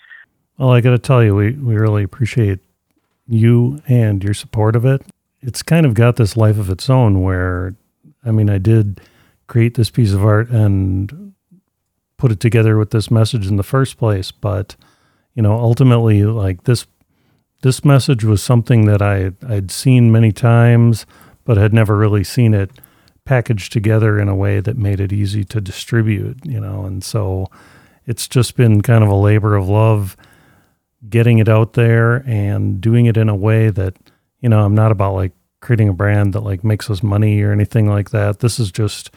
Well, 0.56 0.70
I 0.70 0.80
got 0.80 0.90
to 0.90 0.98
tell 0.98 1.24
you, 1.24 1.34
we 1.34 1.50
we 1.50 1.74
really 1.74 2.04
appreciate 2.04 2.60
you 3.28 3.80
and 3.88 4.22
your 4.22 4.34
support 4.34 4.76
of 4.76 4.84
it. 4.84 5.02
It's 5.40 5.62
kind 5.62 5.86
of 5.86 5.94
got 5.94 6.16
this 6.16 6.36
life 6.36 6.58
of 6.58 6.70
its 6.70 6.88
own. 6.88 7.22
Where, 7.22 7.74
I 8.24 8.30
mean, 8.30 8.50
I 8.50 8.58
did 8.58 9.00
create 9.46 9.74
this 9.74 9.90
piece 9.90 10.12
of 10.12 10.24
art 10.24 10.50
and 10.50 11.34
put 12.16 12.32
it 12.32 12.40
together 12.40 12.76
with 12.76 12.90
this 12.90 13.10
message 13.10 13.46
in 13.46 13.56
the 13.56 13.62
first 13.62 13.98
place. 13.98 14.30
But 14.30 14.76
you 15.34 15.42
know, 15.42 15.52
ultimately, 15.52 16.24
like 16.24 16.64
this 16.64 16.86
this 17.62 17.84
message 17.84 18.24
was 18.24 18.42
something 18.42 18.86
that 18.86 19.02
I 19.02 19.32
I'd 19.46 19.70
seen 19.70 20.12
many 20.12 20.32
times, 20.32 21.06
but 21.44 21.56
had 21.56 21.72
never 21.72 21.96
really 21.96 22.24
seen 22.24 22.54
it 22.54 22.70
packaged 23.24 23.72
together 23.72 24.20
in 24.20 24.28
a 24.28 24.36
way 24.36 24.60
that 24.60 24.76
made 24.76 25.00
it 25.00 25.12
easy 25.12 25.44
to 25.44 25.60
distribute. 25.60 26.38
You 26.44 26.60
know, 26.60 26.84
and 26.84 27.02
so 27.04 27.50
it's 28.06 28.28
just 28.28 28.56
been 28.56 28.82
kind 28.82 29.02
of 29.02 29.10
a 29.10 29.14
labor 29.14 29.56
of 29.56 29.68
love 29.68 30.16
getting 31.08 31.38
it 31.38 31.48
out 31.48 31.74
there 31.74 32.16
and 32.26 32.80
doing 32.80 33.06
it 33.06 33.16
in 33.16 33.28
a 33.28 33.34
way 33.34 33.70
that, 33.70 33.96
you 34.40 34.48
know, 34.48 34.64
I'm 34.64 34.74
not 34.74 34.92
about 34.92 35.14
like 35.14 35.32
creating 35.60 35.88
a 35.88 35.92
brand 35.92 36.32
that 36.32 36.40
like 36.40 36.64
makes 36.64 36.90
us 36.90 37.02
money 37.02 37.40
or 37.42 37.52
anything 37.52 37.88
like 37.88 38.10
that. 38.10 38.40
This 38.40 38.58
is 38.58 38.70
just 38.70 39.10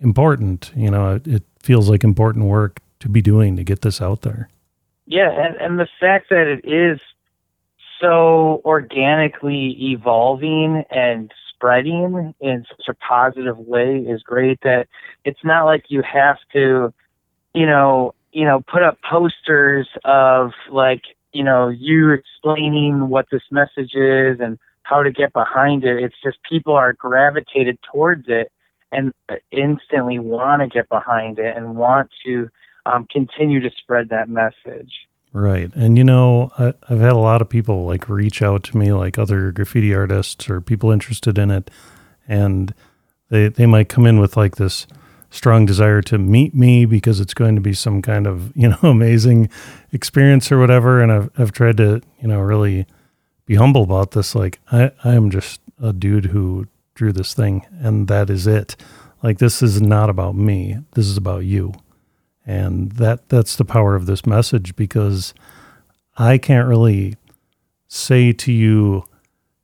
important. 0.00 0.72
You 0.74 0.90
know, 0.90 1.14
it, 1.16 1.26
it 1.26 1.42
feels 1.60 1.88
like 1.88 2.04
important 2.04 2.46
work 2.46 2.80
to 3.00 3.08
be 3.08 3.22
doing 3.22 3.56
to 3.56 3.64
get 3.64 3.82
this 3.82 4.00
out 4.00 4.22
there. 4.22 4.48
Yeah, 5.06 5.30
and, 5.30 5.56
and 5.56 5.78
the 5.78 5.88
fact 6.00 6.30
that 6.30 6.46
it 6.46 6.64
is 6.64 7.00
so 8.00 8.62
organically 8.64 9.76
evolving 9.92 10.84
and 10.90 11.32
spreading 11.54 12.34
in 12.40 12.64
such 12.68 12.88
a 12.88 12.94
positive 12.94 13.58
way 13.58 13.98
is 13.98 14.22
great 14.22 14.60
that 14.62 14.88
it's 15.24 15.44
not 15.44 15.64
like 15.64 15.84
you 15.88 16.02
have 16.02 16.38
to, 16.52 16.92
you 17.54 17.66
know, 17.66 18.14
you 18.32 18.44
know, 18.44 18.60
put 18.60 18.82
up 18.82 18.98
posters 19.08 19.88
of 20.04 20.52
like, 20.70 21.02
you 21.32 21.44
know, 21.44 21.68
you 21.68 22.12
explaining 22.12 23.08
what 23.08 23.26
this 23.30 23.42
message 23.50 23.94
is 23.94 24.38
and 24.40 24.58
how 24.82 25.02
to 25.02 25.10
get 25.10 25.32
behind 25.32 25.84
it. 25.84 26.02
It's 26.02 26.14
just 26.22 26.38
people 26.48 26.74
are 26.74 26.92
gravitated 26.92 27.78
towards 27.90 28.24
it 28.28 28.50
and 28.90 29.12
instantly 29.50 30.18
want 30.18 30.60
to 30.62 30.68
get 30.68 30.88
behind 30.88 31.38
it 31.38 31.56
and 31.56 31.76
want 31.76 32.10
to 32.26 32.48
um, 32.84 33.06
continue 33.10 33.60
to 33.60 33.70
spread 33.78 34.10
that 34.10 34.28
message. 34.28 34.92
Right. 35.32 35.74
And, 35.74 35.96
you 35.96 36.04
know, 36.04 36.52
I, 36.58 36.74
have 36.88 37.00
had 37.00 37.12
a 37.12 37.16
lot 37.16 37.40
of 37.40 37.48
people 37.48 37.86
like 37.86 38.08
reach 38.08 38.42
out 38.42 38.64
to 38.64 38.76
me, 38.76 38.92
like 38.92 39.18
other 39.18 39.50
graffiti 39.50 39.94
artists 39.94 40.48
or 40.50 40.60
people 40.60 40.90
interested 40.90 41.38
in 41.38 41.50
it. 41.50 41.70
And 42.28 42.74
they, 43.30 43.48
they 43.48 43.64
might 43.64 43.88
come 43.88 44.06
in 44.06 44.20
with 44.20 44.36
like 44.36 44.56
this 44.56 44.86
strong 45.32 45.64
desire 45.64 46.02
to 46.02 46.18
meet 46.18 46.54
me 46.54 46.84
because 46.84 47.18
it's 47.18 47.32
going 47.34 47.54
to 47.56 47.60
be 47.60 47.72
some 47.72 48.02
kind 48.02 48.26
of, 48.26 48.54
you 48.54 48.68
know, 48.68 48.78
amazing 48.82 49.48
experience 49.90 50.52
or 50.52 50.58
whatever. 50.58 51.02
And 51.02 51.10
I've, 51.10 51.30
I've 51.38 51.52
tried 51.52 51.78
to, 51.78 52.02
you 52.20 52.28
know, 52.28 52.38
really 52.38 52.86
be 53.46 53.56
humble 53.56 53.82
about 53.82 54.12
this. 54.12 54.34
Like, 54.34 54.60
I, 54.70 54.92
I 55.02 55.14
am 55.14 55.30
just 55.30 55.60
a 55.82 55.92
dude 55.92 56.26
who 56.26 56.68
drew 56.94 57.12
this 57.12 57.34
thing 57.34 57.66
and 57.80 58.06
that 58.08 58.28
is 58.28 58.46
it. 58.46 58.76
Like, 59.22 59.38
this 59.38 59.62
is 59.62 59.80
not 59.80 60.10
about 60.10 60.34
me. 60.34 60.78
This 60.92 61.06
is 61.06 61.16
about 61.16 61.44
you. 61.44 61.72
And 62.44 62.92
that 62.92 63.28
that's 63.28 63.56
the 63.56 63.64
power 63.64 63.94
of 63.94 64.06
this 64.06 64.26
message 64.26 64.76
because 64.76 65.32
I 66.18 66.38
can't 66.38 66.68
really 66.68 67.16
say 67.88 68.32
to 68.32 68.52
you, 68.52 69.04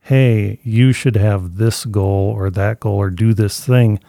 hey, 0.01 0.61
you 0.63 0.93
should 0.93 1.17
have 1.17 1.57
this 1.57 1.85
goal 1.85 2.33
or 2.35 2.49
that 2.51 2.81
goal 2.81 2.97
or 2.97 3.11
do 3.11 3.35
this 3.35 3.63
thing. 3.65 4.01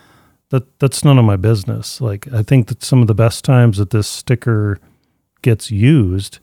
That 0.49 0.79
that's 0.79 1.05
none 1.05 1.19
of 1.19 1.25
my 1.25 1.35
business. 1.35 2.01
Like 2.01 2.31
I 2.33 2.43
think 2.43 2.67
that 2.67 2.83
some 2.83 3.01
of 3.01 3.07
the 3.07 3.15
best 3.15 3.45
times 3.45 3.77
that 3.77 3.91
this 3.91 4.07
sticker 4.07 4.79
gets 5.41 5.69
used 5.71 6.39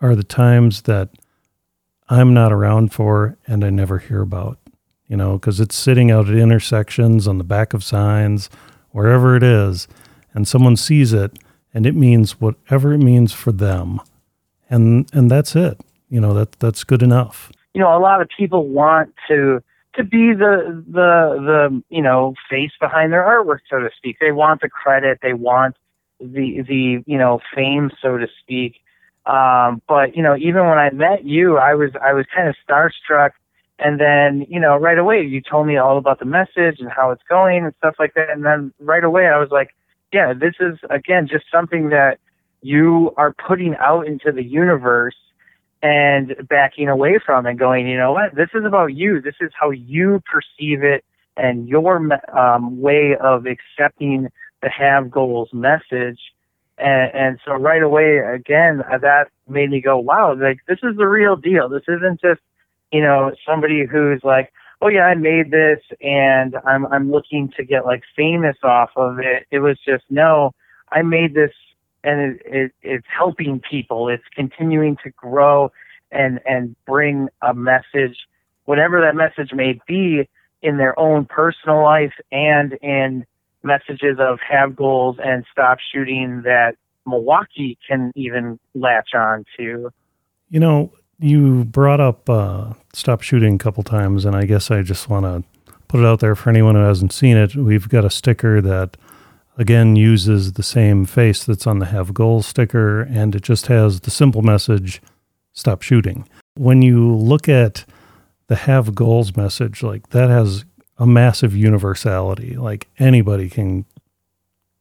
are 0.00 0.16
the 0.16 0.24
times 0.24 0.82
that 0.82 1.10
I'm 2.08 2.32
not 2.32 2.52
around 2.52 2.92
for 2.92 3.36
and 3.46 3.64
I 3.64 3.70
never 3.70 3.98
hear 3.98 4.22
about. 4.22 4.58
You 5.06 5.16
know, 5.16 5.34
because 5.34 5.60
it's 5.60 5.76
sitting 5.76 6.10
out 6.10 6.28
at 6.28 6.36
intersections 6.36 7.26
on 7.26 7.38
the 7.38 7.44
back 7.44 7.74
of 7.74 7.82
signs, 7.82 8.48
wherever 8.90 9.34
it 9.36 9.42
is, 9.42 9.88
and 10.32 10.46
someone 10.46 10.76
sees 10.76 11.12
it 11.12 11.36
and 11.74 11.86
it 11.86 11.94
means 11.94 12.40
whatever 12.40 12.92
it 12.92 12.98
means 12.98 13.32
for 13.32 13.52
them. 13.52 14.00
And 14.68 15.10
and 15.12 15.30
that's 15.30 15.56
it. 15.56 15.80
You 16.08 16.20
know, 16.20 16.32
that 16.34 16.52
that's 16.52 16.84
good 16.84 17.02
enough. 17.02 17.52
You 17.74 17.80
know, 17.80 17.96
a 17.96 18.00
lot 18.00 18.20
of 18.20 18.28
people 18.36 18.66
want 18.66 19.14
to 19.28 19.62
to 19.94 20.04
be 20.04 20.32
the 20.32 20.84
the 20.86 21.36
the 21.40 21.82
you 21.88 22.02
know 22.02 22.34
face 22.48 22.72
behind 22.80 23.12
their 23.12 23.22
artwork, 23.22 23.60
so 23.68 23.80
to 23.80 23.90
speak. 23.96 24.16
They 24.20 24.32
want 24.32 24.60
the 24.60 24.68
credit. 24.68 25.18
They 25.22 25.32
want 25.32 25.76
the 26.20 26.62
the 26.66 27.02
you 27.06 27.18
know 27.18 27.40
fame, 27.54 27.90
so 28.00 28.18
to 28.18 28.26
speak. 28.40 28.76
Um, 29.26 29.82
but 29.88 30.16
you 30.16 30.22
know, 30.22 30.36
even 30.36 30.66
when 30.66 30.78
I 30.78 30.90
met 30.90 31.24
you, 31.24 31.58
I 31.58 31.74
was 31.74 31.90
I 32.02 32.12
was 32.12 32.26
kind 32.34 32.48
of 32.48 32.54
starstruck. 32.68 33.30
And 33.78 33.98
then 33.98 34.46
you 34.48 34.60
know, 34.60 34.76
right 34.76 34.98
away, 34.98 35.22
you 35.22 35.40
told 35.40 35.66
me 35.66 35.76
all 35.76 35.98
about 35.98 36.18
the 36.18 36.26
message 36.26 36.80
and 36.80 36.90
how 36.90 37.10
it's 37.10 37.22
going 37.28 37.64
and 37.64 37.74
stuff 37.78 37.94
like 37.98 38.14
that. 38.14 38.30
And 38.30 38.44
then 38.44 38.72
right 38.78 39.02
away, 39.04 39.26
I 39.26 39.38
was 39.38 39.50
like, 39.50 39.74
yeah, 40.12 40.34
this 40.34 40.54
is 40.60 40.78
again 40.90 41.28
just 41.30 41.46
something 41.52 41.88
that 41.88 42.18
you 42.62 43.12
are 43.16 43.32
putting 43.32 43.74
out 43.76 44.06
into 44.06 44.32
the 44.32 44.44
universe 44.44 45.16
and 45.82 46.36
backing 46.48 46.88
away 46.88 47.18
from 47.24 47.46
and 47.46 47.58
going, 47.58 47.86
you 47.88 47.96
know 47.96 48.12
what, 48.12 48.34
this 48.34 48.50
is 48.54 48.64
about 48.64 48.94
you. 48.94 49.20
This 49.20 49.36
is 49.40 49.50
how 49.58 49.70
you 49.70 50.22
perceive 50.30 50.82
it 50.82 51.04
and 51.36 51.68
your 51.68 51.96
um, 52.36 52.80
way 52.80 53.16
of 53.20 53.46
accepting 53.46 54.28
the 54.62 54.68
have 54.68 55.10
goals 55.10 55.48
message. 55.52 56.18
And, 56.76 57.14
and 57.14 57.38
so 57.44 57.52
right 57.54 57.82
away, 57.82 58.18
again, 58.18 58.78
that 58.78 59.28
made 59.48 59.70
me 59.70 59.80
go, 59.80 59.98
wow, 59.98 60.34
like 60.34 60.58
this 60.68 60.78
is 60.82 60.96
the 60.96 61.06
real 61.06 61.36
deal. 61.36 61.68
This 61.68 61.84
isn't 61.88 62.20
just, 62.20 62.40
you 62.92 63.02
know, 63.02 63.32
somebody 63.46 63.86
who's 63.86 64.20
like, 64.22 64.52
oh 64.82 64.88
yeah, 64.88 65.04
I 65.04 65.14
made 65.14 65.50
this 65.50 65.80
and 66.00 66.56
I'm 66.66 66.86
I'm 66.86 67.10
looking 67.10 67.52
to 67.56 67.64
get 67.64 67.84
like 67.84 68.02
famous 68.16 68.56
off 68.62 68.90
of 68.96 69.18
it. 69.18 69.46
It 69.50 69.60
was 69.60 69.78
just 69.86 70.04
no, 70.10 70.52
I 70.90 71.02
made 71.02 71.34
this 71.34 71.52
and 72.04 72.20
it, 72.20 72.42
it 72.44 72.72
it's 72.82 73.06
helping 73.16 73.60
people. 73.60 74.08
It's 74.08 74.24
continuing 74.34 74.96
to 75.04 75.10
grow 75.10 75.72
and 76.10 76.40
and 76.46 76.76
bring 76.86 77.28
a 77.42 77.54
message, 77.54 78.16
whatever 78.64 79.00
that 79.00 79.14
message 79.14 79.52
may 79.52 79.80
be, 79.86 80.28
in 80.62 80.76
their 80.76 80.98
own 80.98 81.24
personal 81.24 81.82
life 81.82 82.14
and 82.30 82.74
in 82.82 83.24
messages 83.62 84.16
of 84.18 84.38
have 84.48 84.74
goals 84.74 85.16
and 85.22 85.44
stop 85.52 85.78
shooting 85.92 86.42
that 86.42 86.76
Milwaukee 87.06 87.78
can 87.86 88.12
even 88.14 88.58
latch 88.74 89.10
on 89.14 89.44
to. 89.56 89.90
You 90.48 90.60
know, 90.60 90.92
you 91.18 91.64
brought 91.64 92.00
up 92.00 92.28
uh, 92.28 92.74
stop 92.92 93.22
shooting 93.22 93.54
a 93.54 93.58
couple 93.58 93.82
times, 93.82 94.24
and 94.24 94.34
I 94.34 94.44
guess 94.46 94.70
I 94.70 94.82
just 94.82 95.08
want 95.08 95.26
to 95.26 95.74
put 95.88 96.00
it 96.00 96.06
out 96.06 96.20
there 96.20 96.34
for 96.34 96.50
anyone 96.50 96.74
who 96.74 96.82
hasn't 96.82 97.12
seen 97.12 97.36
it. 97.36 97.54
We've 97.54 97.88
got 97.88 98.04
a 98.04 98.10
sticker 98.10 98.60
that 98.60 98.96
again 99.58 99.96
uses 99.96 100.54
the 100.54 100.62
same 100.62 101.04
face 101.04 101.44
that's 101.44 101.66
on 101.66 101.78
the 101.78 101.86
have 101.86 102.14
goals 102.14 102.46
sticker, 102.46 103.02
and 103.02 103.34
it 103.34 103.42
just 103.42 103.66
has 103.66 104.00
the 104.00 104.10
simple 104.10 104.42
message 104.42 105.00
stop 105.52 105.82
shooting. 105.82 106.28
When 106.56 106.82
you 106.82 107.14
look 107.14 107.48
at 107.48 107.84
the 108.48 108.56
have 108.56 108.94
goals 108.94 109.36
message, 109.36 109.82
like 109.82 110.10
that 110.10 110.30
has 110.30 110.64
a 110.98 111.06
massive 111.06 111.54
universality. 111.56 112.56
Like 112.56 112.88
anybody 112.98 113.48
can 113.48 113.84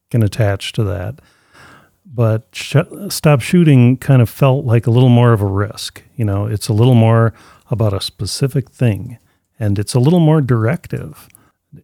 can 0.09 0.23
attach 0.23 0.73
to 0.73 0.83
that 0.83 1.19
but 2.11 2.47
sh- 2.51 2.75
stop 3.09 3.41
shooting 3.41 3.97
kind 3.97 4.21
of 4.21 4.29
felt 4.29 4.65
like 4.65 4.87
a 4.87 4.91
little 4.91 5.09
more 5.09 5.31
of 5.31 5.41
a 5.41 5.45
risk. 5.45 6.03
You 6.15 6.25
know, 6.25 6.45
it's 6.45 6.67
a 6.67 6.73
little 6.73 6.95
more 6.95 7.33
about 7.69 7.93
a 7.93 8.01
specific 8.01 8.69
thing 8.71 9.19
and 9.59 9.77
it's 9.77 9.93
a 9.93 9.99
little 9.99 10.19
more 10.19 10.41
directive. 10.41 11.29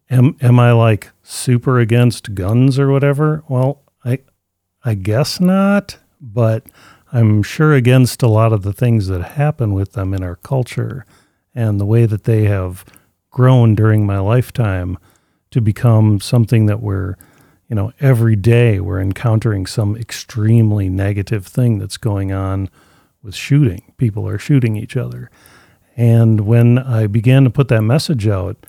Am, 0.10 0.36
am 0.42 0.60
I 0.60 0.72
like 0.72 1.12
super 1.24 1.80
against 1.80 2.34
guns 2.36 2.80
or 2.80 2.90
whatever? 2.92 3.44
Well, 3.48 3.84
I, 4.04 4.20
I 4.84 4.96
guess 4.96 5.40
not, 5.40 5.98
but 6.20 6.66
I'm 7.12 7.44
sure 7.44 7.74
against 7.74 8.24
a 8.24 8.28
lot 8.28 8.52
of 8.52 8.64
the 8.64 8.74
things 8.74 9.08
that 9.08 9.22
happen 9.22 9.74
with 9.74 9.94
them 9.94 10.14
in 10.14 10.24
our 10.24 10.36
culture 10.38 11.06
and 11.54 11.80
the 11.80 11.86
way 11.86 12.06
that 12.06 12.24
they 12.24 12.46
have 12.46 12.84
grown 13.30 13.76
during 13.76 14.06
my 14.06 14.20
lifetime 14.20 14.98
to 15.52 15.62
become 15.62 16.20
something 16.20 16.66
that 16.66 16.82
we're 16.82 17.16
you 17.68 17.76
know, 17.76 17.92
every 18.00 18.36
day 18.36 18.80
we're 18.80 19.02
encountering 19.02 19.66
some 19.66 19.96
extremely 19.96 20.90
negative 20.90 21.48
thing 21.48 21.80
that's 21.80 21.98
going 21.98 22.32
on 22.32 22.70
with 23.24 23.36
shooting. 23.36 23.94
People 23.98 24.28
are 24.28 24.38
shooting 24.38 24.76
each 24.76 24.96
other. 24.96 25.32
And 25.98 26.42
when 26.42 26.78
I 26.78 27.08
began 27.08 27.44
to 27.46 27.50
put 27.50 27.70
that 27.70 27.82
message 27.82 28.28
out, 28.28 28.66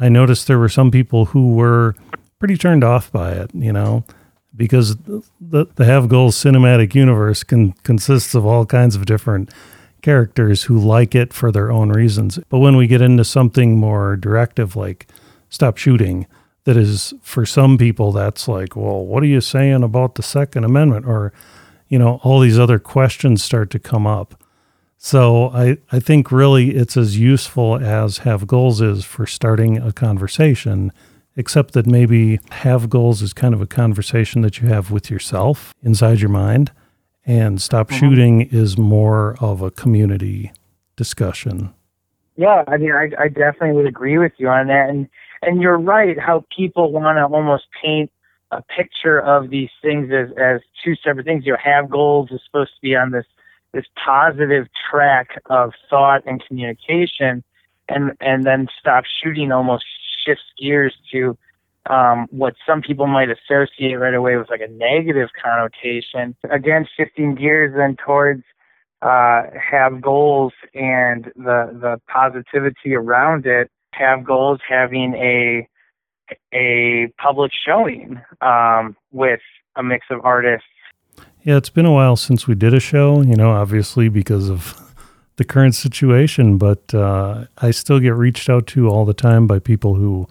I 0.00 0.08
noticed 0.08 0.46
there 0.46 0.58
were 0.58 0.68
some 0.68 0.90
people 0.90 1.26
who 1.26 1.54
were 1.54 1.94
pretty 2.38 2.56
turned 2.56 2.84
off 2.84 3.12
by 3.12 3.32
it, 3.32 3.50
you 3.54 3.72
know, 3.72 4.04
because 4.56 4.96
the, 4.96 5.66
the 5.74 5.84
Have 5.84 6.08
Goals 6.08 6.36
cinematic 6.36 6.94
universe 6.94 7.44
can, 7.44 7.72
consists 7.84 8.34
of 8.34 8.44
all 8.44 8.66
kinds 8.66 8.96
of 8.96 9.06
different 9.06 9.50
characters 10.02 10.64
who 10.64 10.78
like 10.78 11.14
it 11.14 11.32
for 11.32 11.52
their 11.52 11.70
own 11.70 11.90
reasons. 11.90 12.38
But 12.48 12.58
when 12.58 12.76
we 12.76 12.86
get 12.86 13.00
into 13.00 13.24
something 13.24 13.78
more 13.78 14.16
directive, 14.16 14.74
like 14.74 15.06
stop 15.48 15.76
shooting, 15.76 16.26
that 16.64 16.76
is 16.76 17.12
for 17.22 17.44
some 17.44 17.76
people 17.76 18.12
that's 18.12 18.46
like 18.46 18.76
well 18.76 19.04
what 19.04 19.22
are 19.22 19.26
you 19.26 19.40
saying 19.40 19.82
about 19.82 20.14
the 20.14 20.22
second 20.22 20.64
amendment 20.64 21.06
or 21.06 21.32
you 21.88 21.98
know 21.98 22.20
all 22.22 22.40
these 22.40 22.58
other 22.58 22.78
questions 22.78 23.42
start 23.42 23.70
to 23.70 23.78
come 23.78 24.06
up 24.06 24.41
so 25.04 25.48
i 25.48 25.76
i 25.90 25.98
think 25.98 26.30
really 26.30 26.76
it's 26.76 26.96
as 26.96 27.18
useful 27.18 27.76
as 27.76 28.18
have 28.18 28.46
goals 28.46 28.80
is 28.80 29.04
for 29.04 29.26
starting 29.26 29.76
a 29.78 29.92
conversation 29.92 30.92
except 31.34 31.72
that 31.72 31.86
maybe 31.86 32.38
have 32.52 32.88
goals 32.88 33.20
is 33.20 33.32
kind 33.32 33.52
of 33.52 33.60
a 33.60 33.66
conversation 33.66 34.42
that 34.42 34.60
you 34.60 34.68
have 34.68 34.92
with 34.92 35.10
yourself 35.10 35.74
inside 35.82 36.20
your 36.20 36.30
mind 36.30 36.70
and 37.26 37.60
stop 37.60 37.88
mm-hmm. 37.88 37.98
shooting 37.98 38.40
is 38.52 38.78
more 38.78 39.36
of 39.40 39.60
a 39.60 39.72
community 39.72 40.52
discussion 40.94 41.74
yeah 42.36 42.62
i 42.68 42.76
mean 42.76 42.92
I, 42.92 43.10
I 43.18 43.26
definitely 43.26 43.72
would 43.72 43.86
agree 43.86 44.18
with 44.18 44.32
you 44.38 44.48
on 44.48 44.68
that 44.68 44.88
and 44.88 45.08
and 45.42 45.60
you're 45.60 45.78
right 45.78 46.16
how 46.16 46.44
people 46.56 46.92
want 46.92 47.18
to 47.18 47.24
almost 47.24 47.64
paint 47.82 48.08
a 48.52 48.62
picture 48.62 49.18
of 49.18 49.50
these 49.50 49.70
things 49.80 50.12
as, 50.12 50.28
as 50.38 50.60
two 50.84 50.94
separate 51.02 51.24
things. 51.24 51.44
You 51.44 51.52
know, 51.52 51.58
have 51.62 51.90
goals 51.90 52.30
is 52.30 52.40
supposed 52.44 52.70
to 52.74 52.80
be 52.82 52.94
on 52.94 53.10
this 53.10 53.24
this 53.72 53.86
positive 54.04 54.66
track 54.90 55.40
of 55.46 55.72
thought 55.88 56.22
and 56.26 56.44
communication, 56.46 57.42
and 57.88 58.12
and 58.20 58.44
then 58.44 58.68
stop 58.78 59.04
shooting 59.22 59.52
almost 59.52 59.84
shifts 60.24 60.44
gears 60.58 60.94
to 61.12 61.36
um, 61.90 62.26
what 62.30 62.54
some 62.66 62.80
people 62.82 63.06
might 63.06 63.28
associate 63.28 63.94
right 63.94 64.14
away 64.14 64.36
with 64.36 64.50
like 64.50 64.60
a 64.60 64.68
negative 64.68 65.30
connotation. 65.42 66.36
Again, 66.50 66.86
shifting 66.96 67.34
gears 67.34 67.74
then 67.76 67.96
towards 67.96 68.44
uh, 69.02 69.42
have 69.54 70.00
goals 70.00 70.52
and 70.74 71.26
the 71.36 71.76
the 71.80 72.00
positivity 72.08 72.94
around 72.94 73.46
it. 73.46 73.70
Have 73.92 74.24
goals 74.24 74.60
having 74.68 75.14
a 75.14 75.68
a 76.54 77.12
public 77.18 77.52
showing 77.66 78.20
um, 78.40 78.96
with 79.10 79.40
a 79.76 79.82
mix 79.82 80.06
of 80.10 80.20
artists. 80.24 80.66
Yeah, 81.44 81.56
it's 81.56 81.70
been 81.70 81.86
a 81.86 81.92
while 81.92 82.14
since 82.14 82.46
we 82.46 82.54
did 82.54 82.72
a 82.72 82.78
show. 82.78 83.20
You 83.20 83.34
know, 83.34 83.50
obviously 83.50 84.08
because 84.08 84.48
of 84.48 84.78
the 85.36 85.44
current 85.44 85.74
situation, 85.74 86.56
but 86.56 86.94
uh, 86.94 87.46
I 87.58 87.72
still 87.72 87.98
get 87.98 88.14
reached 88.14 88.48
out 88.48 88.66
to 88.68 88.88
all 88.88 89.04
the 89.04 89.14
time 89.14 89.48
by 89.48 89.58
people 89.58 89.96
who 89.96 90.28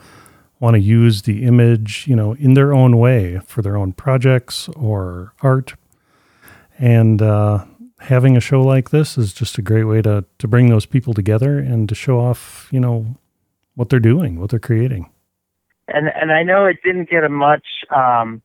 want 0.62 0.76
to 0.76 0.80
use 0.80 1.24
the 1.24 1.44
image, 1.44 2.06
you 2.08 2.16
know, 2.16 2.34
in 2.34 2.54
their 2.54 2.74
own 2.74 2.98
way 2.98 3.42
for 3.46 3.62
their 3.62 3.76
own 3.76 3.92
projects 3.92 4.70
or 4.70 5.34
art. 5.42 5.74
And 6.80 7.22
uh, 7.22 7.66
having 8.00 8.38
a 8.38 8.40
show 8.40 8.62
like 8.62 8.92
this 8.92 9.18
is 9.18 9.34
just 9.34 9.58
a 9.58 9.62
great 9.62 9.84
way 9.84 10.02
to 10.04 10.24
to 10.38 10.48
bring 10.48 10.70
those 10.70 10.86
people 10.86 11.14
together 11.14 11.60
and 11.60 11.90
to 11.90 11.96
show 11.96 12.20
off, 12.20 12.70
you 12.72 12.80
know, 12.80 13.18
what 13.76 13.90
they're 13.90 14.00
doing, 14.00 14.40
what 14.40 14.50
they're 14.50 14.60
creating. 14.60 15.10
And 15.90 16.08
and 16.08 16.32
I 16.32 16.44
know 16.44 16.66
it 16.68 16.78
didn't 16.86 17.10
get 17.10 17.26
a 17.26 17.30
much 17.30 17.66
um, 17.94 18.42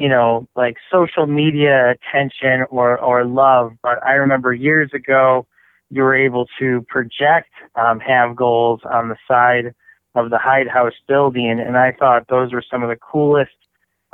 you 0.00 0.08
know, 0.08 0.48
like 0.56 0.76
social 0.90 1.26
media 1.26 1.90
attention 1.90 2.64
or 2.70 2.98
or 2.98 3.24
love, 3.26 3.72
but 3.82 4.04
I 4.04 4.12
remember 4.14 4.54
years 4.54 4.90
ago 4.94 5.46
you 5.90 6.02
were 6.02 6.14
able 6.14 6.46
to 6.58 6.80
project 6.88 7.50
um, 7.74 8.00
have 8.00 8.34
goals 8.34 8.80
on 8.90 9.10
the 9.10 9.16
side 9.28 9.74
of 10.14 10.30
the 10.30 10.38
Hyde 10.38 10.68
House 10.68 10.94
building, 11.06 11.60
and 11.60 11.76
I 11.76 11.92
thought 11.92 12.28
those 12.28 12.50
were 12.52 12.64
some 12.70 12.82
of 12.82 12.88
the 12.88 12.96
coolest 12.96 13.50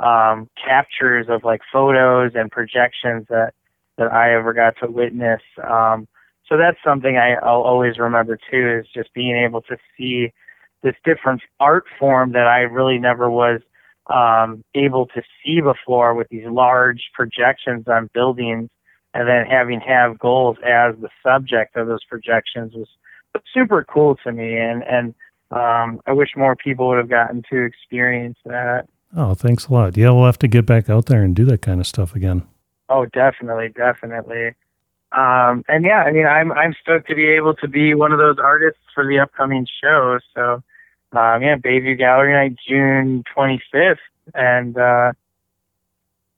um, 0.01 0.49
captures 0.61 1.27
of 1.29 1.45
like 1.45 1.61
photos 1.71 2.33
and 2.35 2.51
projections 2.51 3.25
that 3.29 3.53
that 3.97 4.11
I 4.11 4.33
ever 4.33 4.53
got 4.53 4.75
to 4.81 4.91
witness. 4.91 5.41
Um, 5.63 6.05
so 6.49 6.57
that's 6.57 6.77
something 6.83 7.17
I, 7.17 7.35
I'll 7.35 7.61
always 7.61 7.97
remember 7.97 8.37
too, 8.51 8.81
is 8.81 8.87
just 8.93 9.13
being 9.13 9.37
able 9.37 9.61
to 9.63 9.77
see 9.97 10.33
this 10.83 10.95
different 11.05 11.41
art 11.61 11.85
form 11.97 12.33
that 12.33 12.47
I 12.47 12.59
really 12.61 12.99
never 12.99 13.29
was 13.29 13.61
um, 14.13 14.63
able 14.73 15.07
to 15.07 15.21
see 15.43 15.61
before 15.61 16.13
with 16.13 16.27
these 16.29 16.45
large 16.47 17.09
projections 17.13 17.87
on 17.87 18.09
buildings 18.13 18.69
and 19.13 19.27
then 19.27 19.45
having 19.45 19.79
have 19.81 20.17
goals 20.19 20.57
as 20.65 20.95
the 21.01 21.09
subject 21.23 21.75
of 21.75 21.87
those 21.87 22.03
projections 22.05 22.73
was 22.73 22.87
super 23.53 23.83
cool 23.83 24.15
to 24.23 24.31
me 24.31 24.57
and 24.57 24.83
and 24.83 25.13
um, 25.49 26.01
I 26.05 26.11
wish 26.11 26.29
more 26.35 26.55
people 26.55 26.89
would 26.89 26.97
have 26.97 27.09
gotten 27.09 27.41
to 27.49 27.63
experience 27.63 28.37
that. 28.45 28.87
Oh, 29.15 29.33
thanks 29.33 29.67
a 29.67 29.73
lot. 29.73 29.95
Yeah, 29.95 30.11
we'll 30.11 30.25
have 30.25 30.39
to 30.39 30.47
get 30.47 30.65
back 30.65 30.89
out 30.89 31.05
there 31.05 31.23
and 31.23 31.33
do 31.33 31.45
that 31.45 31.61
kind 31.61 31.79
of 31.79 31.87
stuff 31.87 32.15
again. 32.15 32.45
Oh, 32.89 33.05
definitely, 33.05 33.69
definitely. 33.69 34.55
Um, 35.13 35.63
and 35.69 35.85
yeah, 35.85 36.03
I 36.03 36.11
mean, 36.11 36.25
I'm 36.25 36.51
I'm 36.51 36.75
stoked 36.81 37.07
to 37.07 37.15
be 37.15 37.27
able 37.27 37.53
to 37.55 37.67
be 37.67 37.93
one 37.93 38.11
of 38.11 38.19
those 38.19 38.37
artists 38.39 38.81
for 38.93 39.07
the 39.07 39.19
upcoming 39.19 39.65
show. 39.81 40.19
So, 40.35 40.61
um, 41.13 41.41
yeah, 41.41 41.55
Bayview 41.55 41.97
Gallery 41.97 42.33
Night, 42.33 42.57
June 42.67 43.23
25th, 43.35 43.97
and 44.33 44.77
uh, 44.77 45.13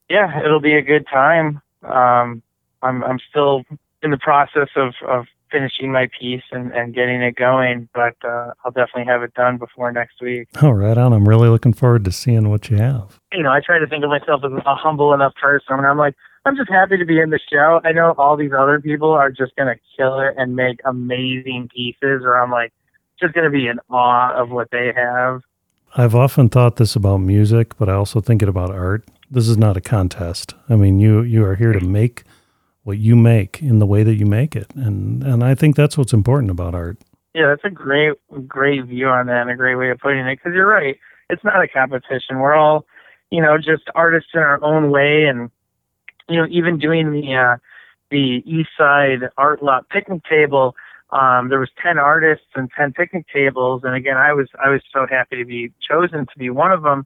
yeah, 0.09 0.43
it'll 0.43 0.59
be 0.59 0.75
a 0.75 0.81
good 0.81 1.05
time. 1.07 1.61
Um, 1.83 2.41
I'm 2.81 3.03
I'm 3.03 3.19
still 3.29 3.63
in 4.03 4.11
the 4.11 4.17
process 4.17 4.69
of 4.75 4.93
of 5.07 5.25
finishing 5.51 5.91
my 5.91 6.07
piece 6.19 6.43
and, 6.51 6.71
and 6.73 6.93
getting 6.93 7.21
it 7.21 7.35
going, 7.35 7.89
but 7.93 8.15
uh, 8.23 8.51
I'll 8.63 8.71
definitely 8.71 9.05
have 9.05 9.23
it 9.23 9.33
done 9.33 9.57
before 9.57 9.91
next 9.91 10.21
week. 10.21 10.47
Oh, 10.61 10.69
right 10.69 10.97
on. 10.97 11.11
I'm 11.11 11.27
really 11.27 11.49
looking 11.49 11.73
forward 11.73 12.05
to 12.05 12.11
seeing 12.11 12.49
what 12.49 12.69
you 12.69 12.77
have. 12.77 13.19
You 13.33 13.43
know, 13.43 13.51
I 13.51 13.59
try 13.59 13.79
to 13.79 13.87
think 13.87 14.03
of 14.03 14.09
myself 14.09 14.41
as 14.43 14.51
a 14.51 14.75
humble 14.75 15.13
enough 15.13 15.33
person, 15.41 15.75
and 15.77 15.87
I'm 15.87 15.97
like, 15.97 16.15
I'm 16.45 16.55
just 16.55 16.69
happy 16.69 16.97
to 16.97 17.05
be 17.05 17.19
in 17.19 17.31
the 17.31 17.39
show. 17.51 17.81
I 17.83 17.91
know 17.91 18.13
all 18.17 18.37
these 18.37 18.51
other 18.57 18.79
people 18.79 19.11
are 19.11 19.31
just 19.31 19.55
going 19.55 19.73
to 19.73 19.79
kill 19.97 20.19
it 20.19 20.35
and 20.37 20.55
make 20.55 20.79
amazing 20.85 21.69
pieces, 21.75 22.21
or 22.23 22.39
I'm 22.39 22.51
like, 22.51 22.71
just 23.19 23.33
going 23.33 23.45
to 23.45 23.49
be 23.49 23.67
in 23.67 23.79
awe 23.89 24.33
of 24.33 24.49
what 24.49 24.69
they 24.71 24.91
have. 24.95 25.41
I've 25.95 26.15
often 26.15 26.49
thought 26.49 26.75
this 26.75 26.95
about 26.95 27.17
music, 27.17 27.77
but 27.77 27.89
I 27.89 27.93
also 27.93 28.21
think 28.21 28.41
it 28.41 28.49
about 28.49 28.71
art. 28.71 29.07
This 29.31 29.47
is 29.47 29.57
not 29.57 29.77
a 29.77 29.81
contest. 29.81 30.53
I 30.69 30.75
mean, 30.75 30.99
you 30.99 31.21
you 31.21 31.45
are 31.45 31.55
here 31.55 31.73
to 31.73 31.83
make 31.83 32.23
what 32.83 32.97
you 32.97 33.15
make 33.15 33.61
in 33.61 33.79
the 33.79 33.85
way 33.85 34.03
that 34.03 34.15
you 34.15 34.25
make 34.25 34.55
it. 34.55 34.71
And 34.75 35.23
and 35.23 35.43
I 35.43 35.55
think 35.55 35.75
that's 35.75 35.97
what's 35.97 36.13
important 36.13 36.51
about 36.51 36.75
art. 36.75 36.97
Yeah, 37.33 37.47
that's 37.47 37.63
a 37.63 37.69
great 37.69 38.13
great 38.47 38.85
view 38.85 39.07
on 39.07 39.27
that 39.27 39.41
and 39.41 39.51
a 39.51 39.55
great 39.55 39.75
way 39.75 39.89
of 39.89 39.99
putting 39.99 40.25
it 40.25 40.35
because 40.35 40.53
you're 40.53 40.67
right. 40.67 40.97
It's 41.29 41.43
not 41.43 41.63
a 41.63 41.67
competition. 41.67 42.39
We're 42.39 42.55
all, 42.55 42.85
you 43.29 43.41
know, 43.41 43.57
just 43.57 43.83
artists 43.93 44.31
in 44.33 44.39
our 44.39 44.63
own 44.63 44.91
way 44.91 45.25
and 45.25 45.51
you 46.27 46.37
know, 46.37 46.47
even 46.49 46.77
doing 46.77 47.11
the 47.11 47.35
uh 47.35 47.57
the 48.11 48.43
East 48.45 48.69
Side 48.77 49.29
Art 49.37 49.61
Lot 49.61 49.89
picnic 49.89 50.23
table, 50.27 50.75
um, 51.11 51.49
there 51.49 51.59
was 51.59 51.69
ten 51.81 51.97
artists 51.97 52.45
and 52.55 52.69
ten 52.77 52.93
picnic 52.93 53.25
tables, 53.33 53.81
and 53.83 53.95
again, 53.95 54.17
I 54.17 54.33
was 54.33 54.47
I 54.63 54.69
was 54.69 54.81
so 54.93 55.07
happy 55.09 55.37
to 55.37 55.45
be 55.45 55.71
chosen 55.89 56.25
to 56.25 56.37
be 56.37 56.49
one 56.49 56.71
of 56.71 56.83
them. 56.83 57.05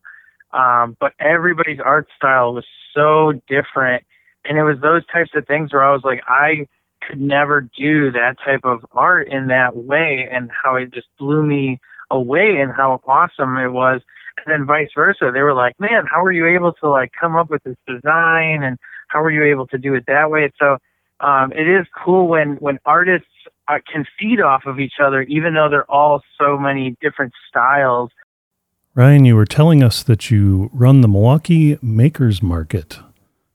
Um, 0.52 0.98
but 1.00 1.14
everybody's 1.20 1.80
art 1.84 2.08
style 2.16 2.54
was 2.54 2.66
so 2.94 3.34
different, 3.48 4.04
and 4.46 4.58
it 4.58 4.64
was 4.64 4.78
those 4.82 5.06
types 5.08 5.32
of 5.36 5.48
things 5.48 5.72
where 5.72 5.84
I 5.84 5.92
was 5.92 6.04
like, 6.04 6.22
I 6.28 6.68
could 7.08 7.20
never 7.20 7.62
do 7.62 8.12
that 8.12 8.36
type 8.44 8.62
of 8.64 8.86
art 8.92 9.30
in 9.30 9.48
that 9.48 9.76
way, 9.76 10.28
and 10.30 10.52
how 10.52 10.76
it 10.76 10.94
just 10.94 11.08
blew 11.18 11.44
me 11.44 11.80
away, 12.12 12.58
and 12.60 12.74
how 12.74 13.02
awesome 13.08 13.58
it 13.58 13.70
was. 13.70 14.02
And 14.46 14.52
then 14.52 14.66
vice 14.66 14.90
versa, 14.94 15.32
they 15.34 15.42
were 15.42 15.54
like, 15.54 15.80
"Man, 15.80 16.06
how 16.12 16.24
were 16.24 16.32
you 16.32 16.46
able 16.48 16.74
to 16.74 16.90
like 16.90 17.14
come 17.18 17.38
up 17.38 17.50
with 17.50 17.64
this 17.64 17.78
design, 17.88 18.64
and 18.64 18.78
how 19.08 19.22
were 19.22 19.32
you 19.32 19.44
able 19.46 19.68
to 19.68 19.78
do 19.78 19.94
it 19.96 20.04
that 20.08 20.30
way?" 20.30 20.52
So 20.60 20.78
um, 21.22 21.54
it 21.54 21.70
is 21.70 21.88
cool 22.04 22.28
when 22.28 22.56
when 22.58 22.80
artists 22.86 23.28
uh, 23.68 23.80
can 23.92 24.06
feed 24.20 24.42
off 24.42 24.66
of 24.66 24.80
each 24.80 24.96
other, 25.04 25.22
even 25.24 25.54
though 25.54 25.70
they're 25.70 25.90
all 25.90 26.22
so 26.40 26.58
many 26.58 26.96
different 27.02 27.34
styles. 27.50 28.10
Ryan, 28.96 29.26
you 29.26 29.36
were 29.36 29.46
telling 29.46 29.82
us 29.82 30.04
that 30.04 30.30
you 30.30 30.70
run 30.74 31.02
the 31.02 31.08
Milwaukee 31.08 31.78
Makers 31.82 32.44
Market. 32.44 33.00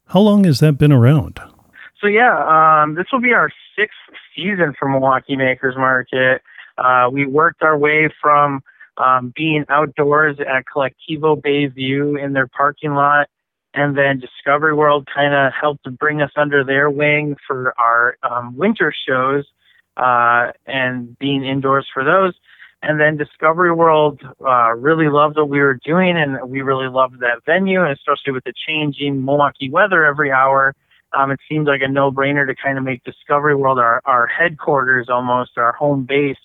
How 0.09 0.21
long 0.21 0.45
has 0.45 0.61
that 0.61 0.79
been 0.79 0.93
around? 0.93 1.41
So 2.01 2.07
yeah, 2.07 2.83
um, 2.83 2.95
this 2.95 3.07
will 3.13 3.21
be 3.21 3.33
our 3.33 3.51
sixth 3.77 3.97
season 4.35 4.75
for 4.79 4.89
Milwaukee 4.89 5.37
Makers 5.37 5.77
Market. 5.77 6.43
Uh, 6.77 7.09
we 7.13 7.27
worked 7.27 7.63
our 7.63 7.77
way 7.77 8.09
from 8.21 8.63
um, 8.97 9.33
being 9.37 9.65
outdoors 9.69 10.39
at 10.41 10.65
Colectivo 10.65 11.41
Bayview 11.41 12.23
in 12.23 12.33
their 12.33 12.47
parking 12.47 12.95
lot, 12.95 13.29
and 13.75 13.97
then 13.97 14.19
Discovery 14.21 14.75
World 14.75 15.09
kind 15.13 15.35
of 15.35 15.53
helped 15.53 15.85
to 15.85 15.91
bring 15.91 16.23
us 16.23 16.31
under 16.37 16.65
their 16.65 16.89
wing 16.89 17.37
for 17.47 17.75
our 17.79 18.17
um, 18.23 18.57
winter 18.57 18.93
shows 19.09 19.45
uh, 19.99 20.53
and 20.67 21.19
being 21.19 21.45
indoors 21.45 21.87
for 21.93 22.05
those. 22.05 22.35
And 22.81 23.01
then 23.01 23.17
Discovery 23.17 23.73
World 23.73 24.21
uh, 24.41 24.73
really 24.75 25.09
loved 25.09 25.37
what 25.37 25.49
we 25.49 25.59
were 25.59 25.79
doing, 25.85 26.17
and 26.17 26.49
we 26.49 26.63
really 26.63 26.89
loved 26.89 27.19
that 27.21 27.45
venue, 27.45 27.83
and 27.83 27.93
especially 27.93 28.33
with 28.33 28.45
the 28.45 28.53
changing 28.67 29.25
Milwaukee 29.25 29.69
weather 29.69 30.05
every 30.05 30.31
hour. 30.31 30.75
Um, 31.13 31.33
it 31.33 31.41
seemed 31.49 31.67
like 31.67 31.81
a 31.83 31.89
no-brainer 31.89 32.47
to 32.47 32.55
kind 32.55 32.79
of 32.79 32.85
make 32.85 33.03
Discovery 33.03 33.57
World 33.57 33.79
our, 33.79 34.01
our 34.05 34.27
headquarters, 34.29 35.09
almost 35.09 35.53
our 35.57 35.73
home 35.73 36.05
base 36.05 36.37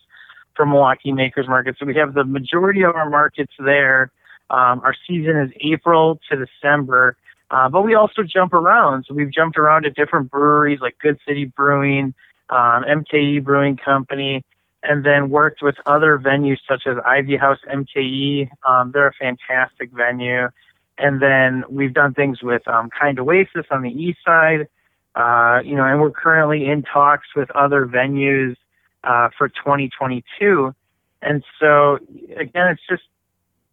for 0.56 0.66
Milwaukee 0.66 1.12
Makers 1.12 1.48
Market. 1.48 1.76
So 1.80 1.86
we 1.86 1.96
have 1.96 2.14
the 2.14 2.24
majority 2.24 2.82
of 2.84 2.96
our 2.96 3.10
markets 3.10 3.54
there. 3.60 4.12
Um, 4.50 4.82
our 4.84 4.96
season 5.08 5.38
is 5.38 5.52
April 5.62 6.20
to 6.30 6.46
December, 6.46 7.16
uh, 7.52 7.70
but 7.70 7.84
we 7.84 7.94
also 7.94 8.24
jump 8.24 8.54
around. 8.54 9.06
So 9.08 9.14
we've 9.14 9.32
jumped 9.32 9.58
around 9.58 9.84
to 9.84 9.90
different 9.92 10.32
breweries 10.32 10.80
like 10.80 10.98
Good 11.00 11.20
City 11.28 11.46
Brewing, 11.46 12.14
um, 12.50 12.84
MKE 12.84 13.44
Brewing 13.44 13.78
Company, 13.78 14.44
and 14.84 15.06
then 15.06 15.30
worked 15.30 15.62
with 15.62 15.76
other 15.86 16.18
venues 16.18 16.58
such 16.68 16.84
as 16.86 16.98
Ivy 17.06 17.38
House 17.38 17.60
MKE. 17.72 18.50
Um, 18.68 18.92
they're 18.92 19.08
a 19.08 19.14
fantastic 19.14 19.92
venue. 19.92 20.50
And 20.98 21.22
then 21.22 21.64
we've 21.70 21.94
done 21.94 22.14
things 22.14 22.44
with 22.44 22.68
um, 22.68 22.90
Kind 22.90 23.20
Oasis 23.20 23.66
on 23.72 23.82
the 23.82 23.90
east 23.90 24.20
side, 24.26 24.68
uh, 25.16 25.60
you 25.64 25.76
know, 25.76 25.86
and 25.86 26.00
we're 26.00 26.12
currently 26.12 26.66
in 26.66 26.84
talks 26.84 27.28
with 27.36 27.50
other 27.52 27.86
venues 27.86 28.56
uh, 29.04 29.30
for 29.38 29.48
2022. 29.50 30.74
And 31.22 31.44
so, 31.60 32.00
again, 32.38 32.68
it's 32.68 32.82
just 32.88 33.04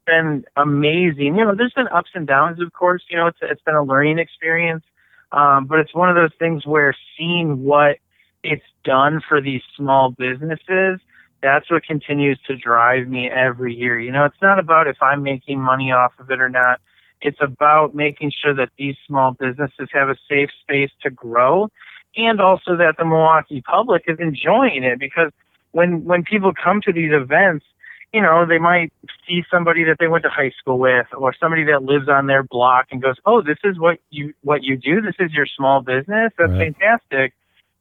been 0.07 0.45
amazing. 0.57 1.37
You 1.37 1.45
know, 1.45 1.55
there's 1.55 1.73
been 1.73 1.89
ups 1.89 2.11
and 2.15 2.27
downs, 2.27 2.61
of 2.61 2.73
course. 2.73 3.03
You 3.11 3.17
know, 3.17 3.27
it's 3.27 3.39
it's 3.43 3.63
been 3.63 3.75
a 3.75 3.83
learning 3.83 4.19
experience, 4.19 4.85
um, 5.33 5.67
but 5.67 5.79
it's 5.79 5.95
one 5.95 6.09
of 6.09 6.17
those 6.17 6.33
things 6.39 6.65
where 6.65 6.95
seeing 7.17 7.65
what 7.65 7.99
it's 8.43 8.65
done 8.85 9.21
for 9.27 9.41
these 9.41 9.63
small 9.77 10.11
businesses, 10.11 11.01
that's 11.43 11.71
what 11.71 11.85
continues 11.85 12.39
to 12.47 12.57
drive 12.57 13.09
me 13.09 13.31
every 13.31 13.75
year. 13.75 13.99
You 13.99 14.13
know, 14.13 14.25
it's 14.25 14.43
not 14.43 14.59
about 14.59 14.87
if 14.87 14.97
I'm 15.03 15.23
making 15.23 15.61
money 15.61 15.91
off 15.93 16.13
of 16.19 16.31
it 16.31 16.41
or 16.41 16.49
not. 16.49 16.81
It's 17.23 17.39
about 17.41 17.95
making 17.95 18.33
sure 18.43 18.55
that 18.55 18.71
these 18.79 18.97
small 19.07 19.33
businesses 19.33 19.89
have 19.93 20.09
a 20.09 20.17
safe 20.29 20.51
space 20.63 20.91
to 21.03 21.11
grow 21.11 21.69
and 22.17 22.41
also 22.41 22.77
that 22.77 22.97
the 22.99 23.05
Milwaukee 23.05 23.63
public 23.63 24.05
is 24.07 24.19
enjoying 24.19 24.85
it 24.85 24.99
because 24.99 25.31
when 25.73 26.05
when 26.05 26.25
people 26.25 26.53
come 26.53 26.81
to 26.83 26.93
these 26.93 27.13
events, 27.13 27.65
you 28.13 28.21
know, 28.21 28.45
they 28.47 28.59
might 28.59 28.93
see 29.27 29.45
somebody 29.51 29.85
that 29.85 29.97
they 30.01 30.09
went 30.09 30.25
to 30.25 30.31
high 30.31 30.51
school 30.59 30.79
with 30.79 31.07
or 31.17 31.35
somebody 31.39 31.65
that 31.65 31.83
lives 31.83 32.09
on 32.09 32.27
their 32.27 32.43
block 32.43 32.87
and 32.91 33.01
goes, 33.01 33.17
"Oh, 33.25 33.41
this 33.41 33.59
is 33.65 33.79
what 33.79 33.99
you 34.11 34.35
what 34.43 34.65
you 34.65 34.77
do. 34.77 35.01
This 35.01 35.15
is 35.21 35.33
your 35.33 35.47
small 35.47 35.83
business. 35.83 36.33
That's 36.37 36.51
right. 36.51 36.75
fantastic." 36.75 37.35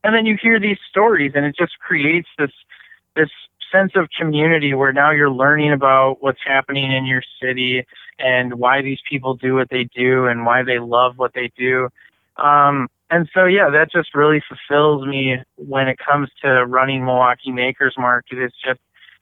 And 0.03 0.15
then 0.15 0.25
you 0.25 0.37
hear 0.41 0.59
these 0.59 0.77
stories 0.89 1.33
and 1.35 1.45
it 1.45 1.55
just 1.57 1.77
creates 1.79 2.29
this 2.37 2.51
this 3.15 3.29
sense 3.71 3.91
of 3.95 4.09
community 4.17 4.73
where 4.73 4.93
now 4.93 5.11
you're 5.11 5.29
learning 5.29 5.71
about 5.71 6.17
what's 6.21 6.39
happening 6.45 6.91
in 6.91 7.05
your 7.05 7.21
city 7.41 7.85
and 8.17 8.55
why 8.55 8.81
these 8.81 8.99
people 9.09 9.35
do 9.35 9.55
what 9.55 9.69
they 9.69 9.83
do 9.95 10.25
and 10.25 10.45
why 10.45 10.63
they 10.63 10.79
love 10.79 11.17
what 11.17 11.33
they 11.33 11.51
do. 11.57 11.89
Um, 12.37 12.87
and 13.11 13.27
so, 13.33 13.45
yeah, 13.45 13.69
that 13.71 13.91
just 13.91 14.13
really 14.13 14.41
fulfills 14.47 15.05
me 15.05 15.37
when 15.55 15.87
it 15.87 15.97
comes 15.97 16.29
to 16.43 16.65
running 16.65 17.05
Milwaukee 17.05 17.51
Makers 17.51 17.95
Market. 17.97 18.37
It's 18.37 18.55
just 18.63 18.79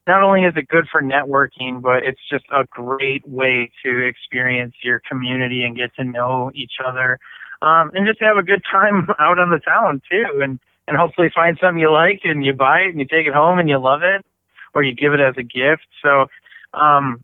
not 0.07 0.23
only 0.23 0.43
is 0.43 0.53
it 0.55 0.67
good 0.67 0.87
for 0.91 1.01
networking, 1.01 1.81
but 1.81 2.03
it's 2.03 2.19
just 2.29 2.45
a 2.51 2.65
great 2.65 3.27
way 3.27 3.71
to 3.83 4.05
experience 4.05 4.75
your 4.83 5.01
community 5.09 5.63
and 5.63 5.75
get 5.75 5.93
to 5.95 6.03
know 6.03 6.51
each 6.53 6.73
other, 6.85 7.19
um, 7.61 7.91
and 7.93 8.07
just 8.07 8.21
have 8.21 8.37
a 8.37 8.43
good 8.43 8.63
time 8.69 9.07
out 9.19 9.39
on 9.39 9.49
the 9.49 9.59
town 9.59 10.01
too, 10.09 10.41
and 10.41 10.59
and 10.87 10.97
hopefully 10.97 11.29
find 11.33 11.57
something 11.59 11.81
you 11.81 11.91
like 11.91 12.21
and 12.23 12.45
you 12.45 12.53
buy 12.53 12.79
it 12.79 12.89
and 12.89 12.99
you 12.99 13.05
take 13.05 13.27
it 13.27 13.33
home 13.33 13.59
and 13.59 13.67
you 13.67 13.77
love 13.77 14.03
it, 14.03 14.25
or 14.73 14.83
you 14.83 14.95
give 14.95 15.13
it 15.13 15.19
as 15.19 15.35
a 15.37 15.43
gift. 15.43 15.85
So, 16.01 16.27
um, 16.73 17.23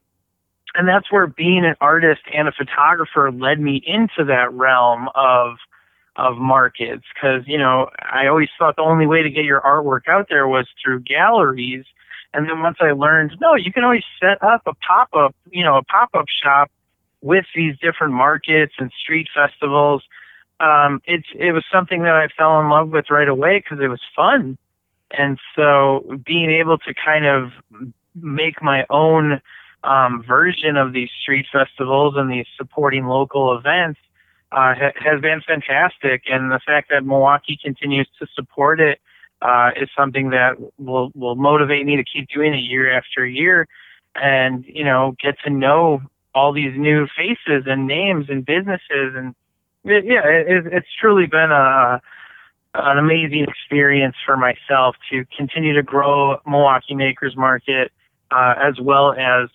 and 0.75 0.87
that's 0.87 1.11
where 1.11 1.27
being 1.27 1.63
an 1.65 1.75
artist 1.79 2.21
and 2.33 2.47
a 2.47 2.51
photographer 2.51 3.31
led 3.31 3.59
me 3.59 3.81
into 3.85 4.25
that 4.25 4.51
realm 4.53 5.09
of 5.15 5.57
of 6.15 6.37
markets 6.37 7.03
because 7.13 7.41
you 7.47 7.57
know 7.57 7.89
I 7.99 8.27
always 8.27 8.49
thought 8.59 8.75
the 8.75 8.83
only 8.83 9.07
way 9.07 9.23
to 9.23 9.29
get 9.29 9.45
your 9.45 9.61
artwork 9.61 10.07
out 10.07 10.27
there 10.29 10.47
was 10.47 10.67
through 10.83 11.01
galleries 11.01 11.85
and 12.35 12.47
then 12.47 12.61
once 12.61 12.77
I 12.79 12.91
learned 12.91 13.35
no 13.41 13.55
you 13.55 13.73
can 13.73 13.83
always 13.83 14.03
set 14.19 14.43
up 14.43 14.61
a 14.67 14.75
pop-up 14.75 15.35
you 15.49 15.63
know 15.63 15.77
a 15.77 15.83
pop-up 15.83 16.25
shop 16.43 16.69
with 17.21 17.45
these 17.55 17.75
different 17.79 18.13
markets 18.13 18.73
and 18.77 18.91
street 19.01 19.27
festivals 19.33 20.03
um 20.59 21.01
it's 21.05 21.27
it 21.35 21.51
was 21.51 21.63
something 21.71 22.03
that 22.03 22.13
I 22.13 22.27
fell 22.37 22.59
in 22.59 22.69
love 22.69 22.89
with 22.89 23.09
right 23.09 23.27
away 23.27 23.59
because 23.59 23.83
it 23.83 23.87
was 23.87 24.01
fun. 24.15 24.57
And 25.11 25.37
so 25.55 26.19
being 26.25 26.49
able 26.49 26.77
to 26.79 26.93
kind 26.93 27.25
of 27.25 27.51
make 28.15 28.61
my 28.61 28.85
own 28.89 29.41
um, 29.83 30.23
version 30.27 30.77
of 30.77 30.93
these 30.93 31.09
street 31.21 31.45
festivals 31.51 32.15
and 32.17 32.31
these 32.31 32.47
supporting 32.57 33.05
local 33.05 33.55
events 33.57 33.99
uh, 34.51 34.73
ha- 34.75 34.93
has 34.95 35.19
been 35.21 35.41
fantastic, 35.45 36.23
and 36.27 36.51
the 36.51 36.59
fact 36.65 36.89
that 36.89 37.05
Milwaukee 37.05 37.57
continues 37.61 38.07
to 38.19 38.27
support 38.35 38.79
it 38.79 38.99
uh, 39.41 39.71
is 39.75 39.89
something 39.97 40.29
that 40.29 40.55
will 40.77 41.11
will 41.15 41.35
motivate 41.35 41.85
me 41.85 41.95
to 41.97 42.03
keep 42.03 42.29
doing 42.29 42.53
it 42.53 42.57
year 42.57 42.95
after 42.95 43.25
year, 43.25 43.67
and 44.15 44.63
you 44.67 44.83
know 44.83 45.15
get 45.21 45.35
to 45.43 45.49
know 45.49 46.01
all 46.35 46.53
these 46.53 46.73
new 46.77 47.07
faces 47.17 47.63
and 47.65 47.87
names 47.87 48.27
and 48.29 48.45
businesses, 48.45 49.15
and 49.15 49.35
it, 49.85 50.05
yeah, 50.05 50.25
it, 50.25 50.65
it's 50.71 50.87
truly 50.99 51.25
been 51.25 51.51
a 51.51 52.01
an 52.75 52.97
amazing 52.97 53.45
experience 53.47 54.15
for 54.25 54.35
myself 54.35 54.95
to 55.11 55.25
continue 55.37 55.73
to 55.75 55.83
grow 55.83 56.37
Milwaukee 56.47 56.95
Makers 56.95 57.35
Market 57.37 57.91
uh, 58.31 58.55
as 58.57 58.79
well 58.81 59.13
as 59.13 59.49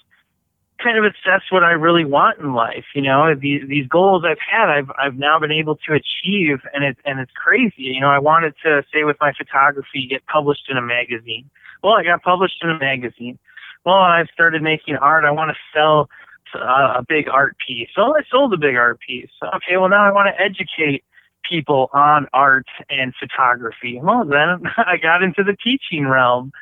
kind 0.83 0.97
of 0.97 1.05
assess 1.05 1.43
what 1.51 1.65
I 1.65 1.73
really 1.73 2.05
want 2.05 2.39
in 2.39 2.55
life. 2.55 2.85
You 2.95 3.03
know, 3.03 3.35
these 3.35 3.63
these 3.69 3.89
goals 3.89 4.25
I've 4.25 4.39
had, 4.39 4.69
I've 4.69 4.91
I've 4.99 5.17
now 5.17 5.39
been 5.41 5.51
able 5.53 5.77
to 5.89 5.93
achieve, 5.95 6.59
and 6.73 6.85
it's 6.85 7.01
and 7.05 7.19
it's 7.19 7.33
crazy. 7.33 7.75
You 7.83 8.01
know, 8.01 8.11
I 8.11 8.19
wanted 8.19 8.55
to 8.65 8.83
say 8.93 9.05
with 9.05 9.17
my 9.21 9.33
photography 9.37 10.07
get 10.09 10.25
published 10.27 10.69
in 10.69 10.77
a 10.77 10.83
magazine. 10.83 11.51
Well, 11.83 11.95
I 11.95 12.05
got 12.05 12.23
published 12.23 12.63
in 12.63 12.71
a 12.71 12.79
magazine. 12.79 13.39
Well, 13.85 13.97
I 13.97 14.25
started 14.33 14.63
making 14.63 14.97
art. 14.97 15.25
I 15.25 15.31
want 15.31 15.51
to 15.51 15.57
sell 15.77 16.09
a, 16.55 16.99
a 16.99 17.05
big 17.09 17.29
art 17.29 17.57
piece. 17.67 17.89
So 17.95 18.17
I 18.17 18.23
sold 18.31 18.53
a 18.53 18.57
big 18.57 18.77
art 18.77 18.99
piece. 19.07 19.31
Okay, 19.43 19.77
well 19.77 19.89
now 19.89 20.07
I 20.07 20.13
want 20.13 20.29
to 20.35 20.43
educate 20.43 21.05
people 21.49 21.89
on 21.93 22.27
art 22.33 22.67
and 22.91 23.15
photography. 23.19 24.01
Well, 24.03 24.25
then 24.25 24.63
I 24.77 24.97
got 24.97 25.23
into 25.23 25.43
the 25.43 25.57
teaching 25.57 26.07
realm. 26.07 26.53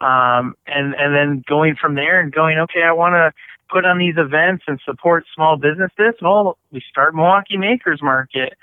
Um, 0.00 0.54
and, 0.66 0.94
and 0.94 1.14
then 1.14 1.44
going 1.48 1.76
from 1.80 1.94
there 1.94 2.20
and 2.20 2.32
going, 2.32 2.58
okay, 2.58 2.82
I 2.82 2.92
want 2.92 3.14
to 3.14 3.32
put 3.70 3.84
on 3.84 3.98
these 3.98 4.16
events 4.16 4.64
and 4.66 4.80
support 4.84 5.24
small 5.34 5.56
businesses, 5.56 6.14
well, 6.20 6.58
we 6.72 6.82
start 6.90 7.14
Milwaukee 7.14 7.56
Makers 7.56 8.00
Market. 8.02 8.54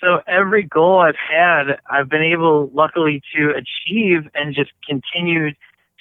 So 0.00 0.20
every 0.26 0.62
goal 0.62 1.00
I've 1.00 1.16
had, 1.16 1.78
I've 1.90 2.08
been 2.08 2.22
able, 2.22 2.70
luckily, 2.72 3.22
to 3.34 3.50
achieve 3.50 4.30
and 4.34 4.54
just 4.54 4.70
continue 4.86 5.50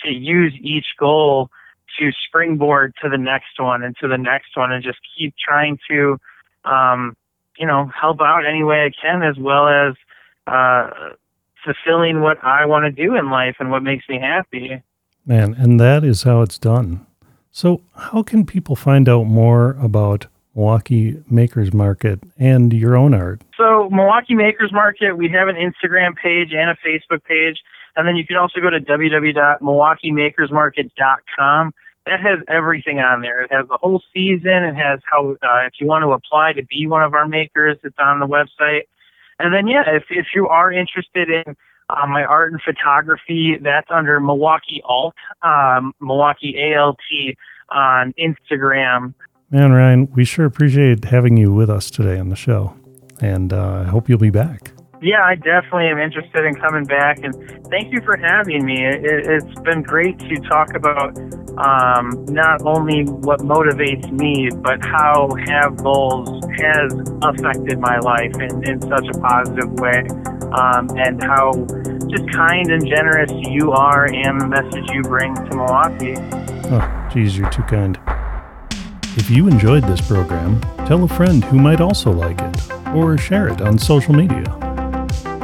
to 0.04 0.12
use 0.12 0.54
each 0.62 0.86
goal 1.00 1.50
to 2.00 2.12
springboard 2.28 2.94
to 3.02 3.10
the 3.10 3.18
next 3.18 3.60
one 3.60 3.84
and 3.84 3.96
to 4.02 4.08
the 4.08 4.18
next 4.18 4.56
one 4.56 4.72
and 4.72 4.84
just 4.84 5.00
keep 5.18 5.34
trying 5.38 5.78
to, 5.90 6.18
um, 6.64 7.16
you 7.58 7.66
know, 7.66 7.92
help 8.00 8.22
out 8.22 8.46
any 8.46 8.64
way 8.64 8.86
I 8.86 8.92
can 9.02 9.24
as 9.24 9.38
well 9.38 9.68
as 9.68 9.96
uh, 10.48 10.90
fulfilling 11.64 12.22
what 12.22 12.44
I 12.44 12.66
want 12.66 12.86
to 12.86 12.92
do 12.92 13.16
in 13.16 13.30
life 13.30 13.56
and 13.60 13.72
what 13.72 13.84
makes 13.84 14.08
me 14.08 14.20
happy. 14.20 14.82
Man, 15.26 15.56
and 15.56 15.80
that 15.80 16.04
is 16.04 16.24
how 16.24 16.42
it's 16.42 16.60
done. 16.60 17.06
So, 17.52 17.82
how 17.96 18.22
can 18.22 18.46
people 18.46 18.76
find 18.76 19.08
out 19.08 19.24
more 19.24 19.78
about 19.82 20.28
Milwaukee 20.56 21.22
Makers 21.30 21.74
Market 21.74 22.22
and 22.38 22.74
your 22.74 22.96
own 22.96 23.14
art? 23.14 23.42
So, 23.58 23.90
Milwaukee 23.90 24.36
Makers 24.36 24.72
Market, 24.72 25.14
we 25.14 25.30
have 25.30 25.48
an 25.48 25.56
Instagram 25.56 26.16
page 26.16 26.54
and 26.54 26.70
a 26.70 26.78
Facebook 26.86 27.24
page. 27.24 27.58
And 27.96 28.08
then 28.08 28.16
you 28.16 28.26
can 28.26 28.38
also 28.38 28.60
go 28.60 28.70
to 28.70 28.80
www.milwaukeemakersmarket.com. 28.80 31.74
That 32.06 32.20
has 32.22 32.40
everything 32.48 33.00
on 33.00 33.22
there. 33.22 33.44
It 33.44 33.52
has 33.52 33.68
the 33.68 33.78
whole 33.82 34.02
season. 34.14 34.64
It 34.64 34.76
has 34.76 35.00
how, 35.10 35.32
uh, 35.42 35.66
if 35.66 35.74
you 35.80 35.88
want 35.88 36.04
to 36.04 36.12
apply 36.12 36.54
to 36.54 36.64
be 36.64 36.86
one 36.88 37.02
of 37.02 37.14
our 37.14 37.28
makers, 37.28 37.78
it's 37.84 37.98
on 37.98 38.20
the 38.20 38.28
website. 38.28 38.84
And 39.40 39.54
then, 39.54 39.68
yeah, 39.68 39.84
if, 39.88 40.04
if 40.10 40.28
you 40.36 40.48
are 40.48 40.72
interested 40.72 41.30
in 41.30 41.56
uh, 41.90 42.08
my 42.08 42.24
art 42.24 42.52
and 42.52 42.62
photography, 42.62 43.58
that's 43.62 43.88
under 43.90 44.20
Milwaukee 44.20 44.82
Alt, 44.86 45.16
um, 45.42 45.94
Milwaukee 46.00 46.56
ALT 46.76 46.98
on 47.70 48.14
Instagram. 48.20 49.14
Man, 49.50 49.72
Ryan, 49.72 50.08
we 50.14 50.26
sure 50.26 50.46
appreciate 50.46 51.06
having 51.06 51.38
you 51.38 51.52
with 51.52 51.70
us 51.70 51.90
today 51.90 52.20
on 52.20 52.30
the 52.30 52.36
show. 52.36 52.76
And 53.22 53.52
uh, 53.54 53.84
I 53.86 53.90
hope 53.90 54.10
you'll 54.10 54.20
be 54.20 54.30
back. 54.30 54.72
Yeah, 55.02 55.24
I 55.24 55.36
definitely 55.36 55.88
am 55.88 56.00
interested 56.00 56.46
in 56.46 56.56
coming 56.56 56.86
back. 56.86 57.20
And 57.24 57.34
thank 57.70 57.94
you 57.94 58.02
for 58.02 58.18
having 58.18 58.66
me. 58.66 58.86
It, 58.86 59.26
has 59.28 59.44
been 59.64 59.84
great 59.84 60.18
to 60.20 60.36
talk 60.50 60.74
about 60.76 61.16
um, 61.58 62.26
not 62.26 62.62
only 62.66 63.06
what 63.06 63.40
motivates 63.40 64.12
me, 64.12 64.50
but 64.56 64.84
how 64.84 65.30
Have 65.48 65.78
Goals 65.78 66.30
has 66.58 66.94
affected 67.22 67.80
my 67.80 67.98
life 68.00 68.34
in, 68.36 68.68
in 68.68 68.82
such 68.82 69.08
a 69.08 69.20
positive 69.20 69.72
way 69.80 70.04
um, 70.52 70.90
and 70.98 71.22
how 71.24 71.54
just 72.08 72.30
kind 72.32 72.72
and 72.72 72.86
generous 72.88 73.32
you 73.50 73.72
are 73.72 74.06
and 74.06 74.42
the 74.42 74.48
message 74.48 74.90
you 74.92 75.02
bring 75.04 75.34
to 75.34 75.56
Milwaukee. 75.56 76.16
Oh, 76.72 77.10
geez, 77.14 77.38
you're 77.38 77.50
too 77.50 77.64
kind. 77.64 78.00
If 79.18 79.30
you 79.30 79.48
enjoyed 79.48 79.84
this 79.86 80.02
program, 80.02 80.60
tell 80.86 81.04
a 81.06 81.08
friend 81.08 81.44
who 81.46 81.58
might 81.58 81.80
also 81.80 82.12
like 82.12 82.40
it, 82.42 82.72
or 82.90 83.18
share 83.18 83.48
it 83.48 83.62
on 83.62 83.78
social 83.78 84.14
media. 84.14 84.44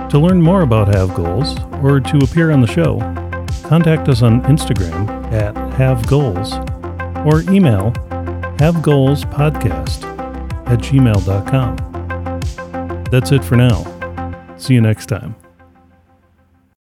To 0.09 0.19
learn 0.19 0.41
more 0.41 0.63
about 0.63 0.93
Have 0.93 1.13
Goals, 1.13 1.57
or 1.81 2.01
to 2.01 2.17
appear 2.17 2.51
on 2.51 2.59
the 2.59 2.67
show, 2.67 2.99
contact 3.67 4.09
us 4.09 4.21
on 4.21 4.41
Instagram 4.41 5.20
at 5.31 5.55
Have 5.73 6.05
Goals, 6.07 6.53
or 7.25 7.41
email 7.51 7.91
havegoalspodcast 8.57 10.03
at 10.67 10.79
gmail.com. 10.79 11.75
That's 13.05 13.31
it 13.31 13.43
for 13.43 13.55
now. 13.55 13.83
See 14.57 14.73
you 14.73 14.81
next 14.81 15.07
time. 15.07 15.35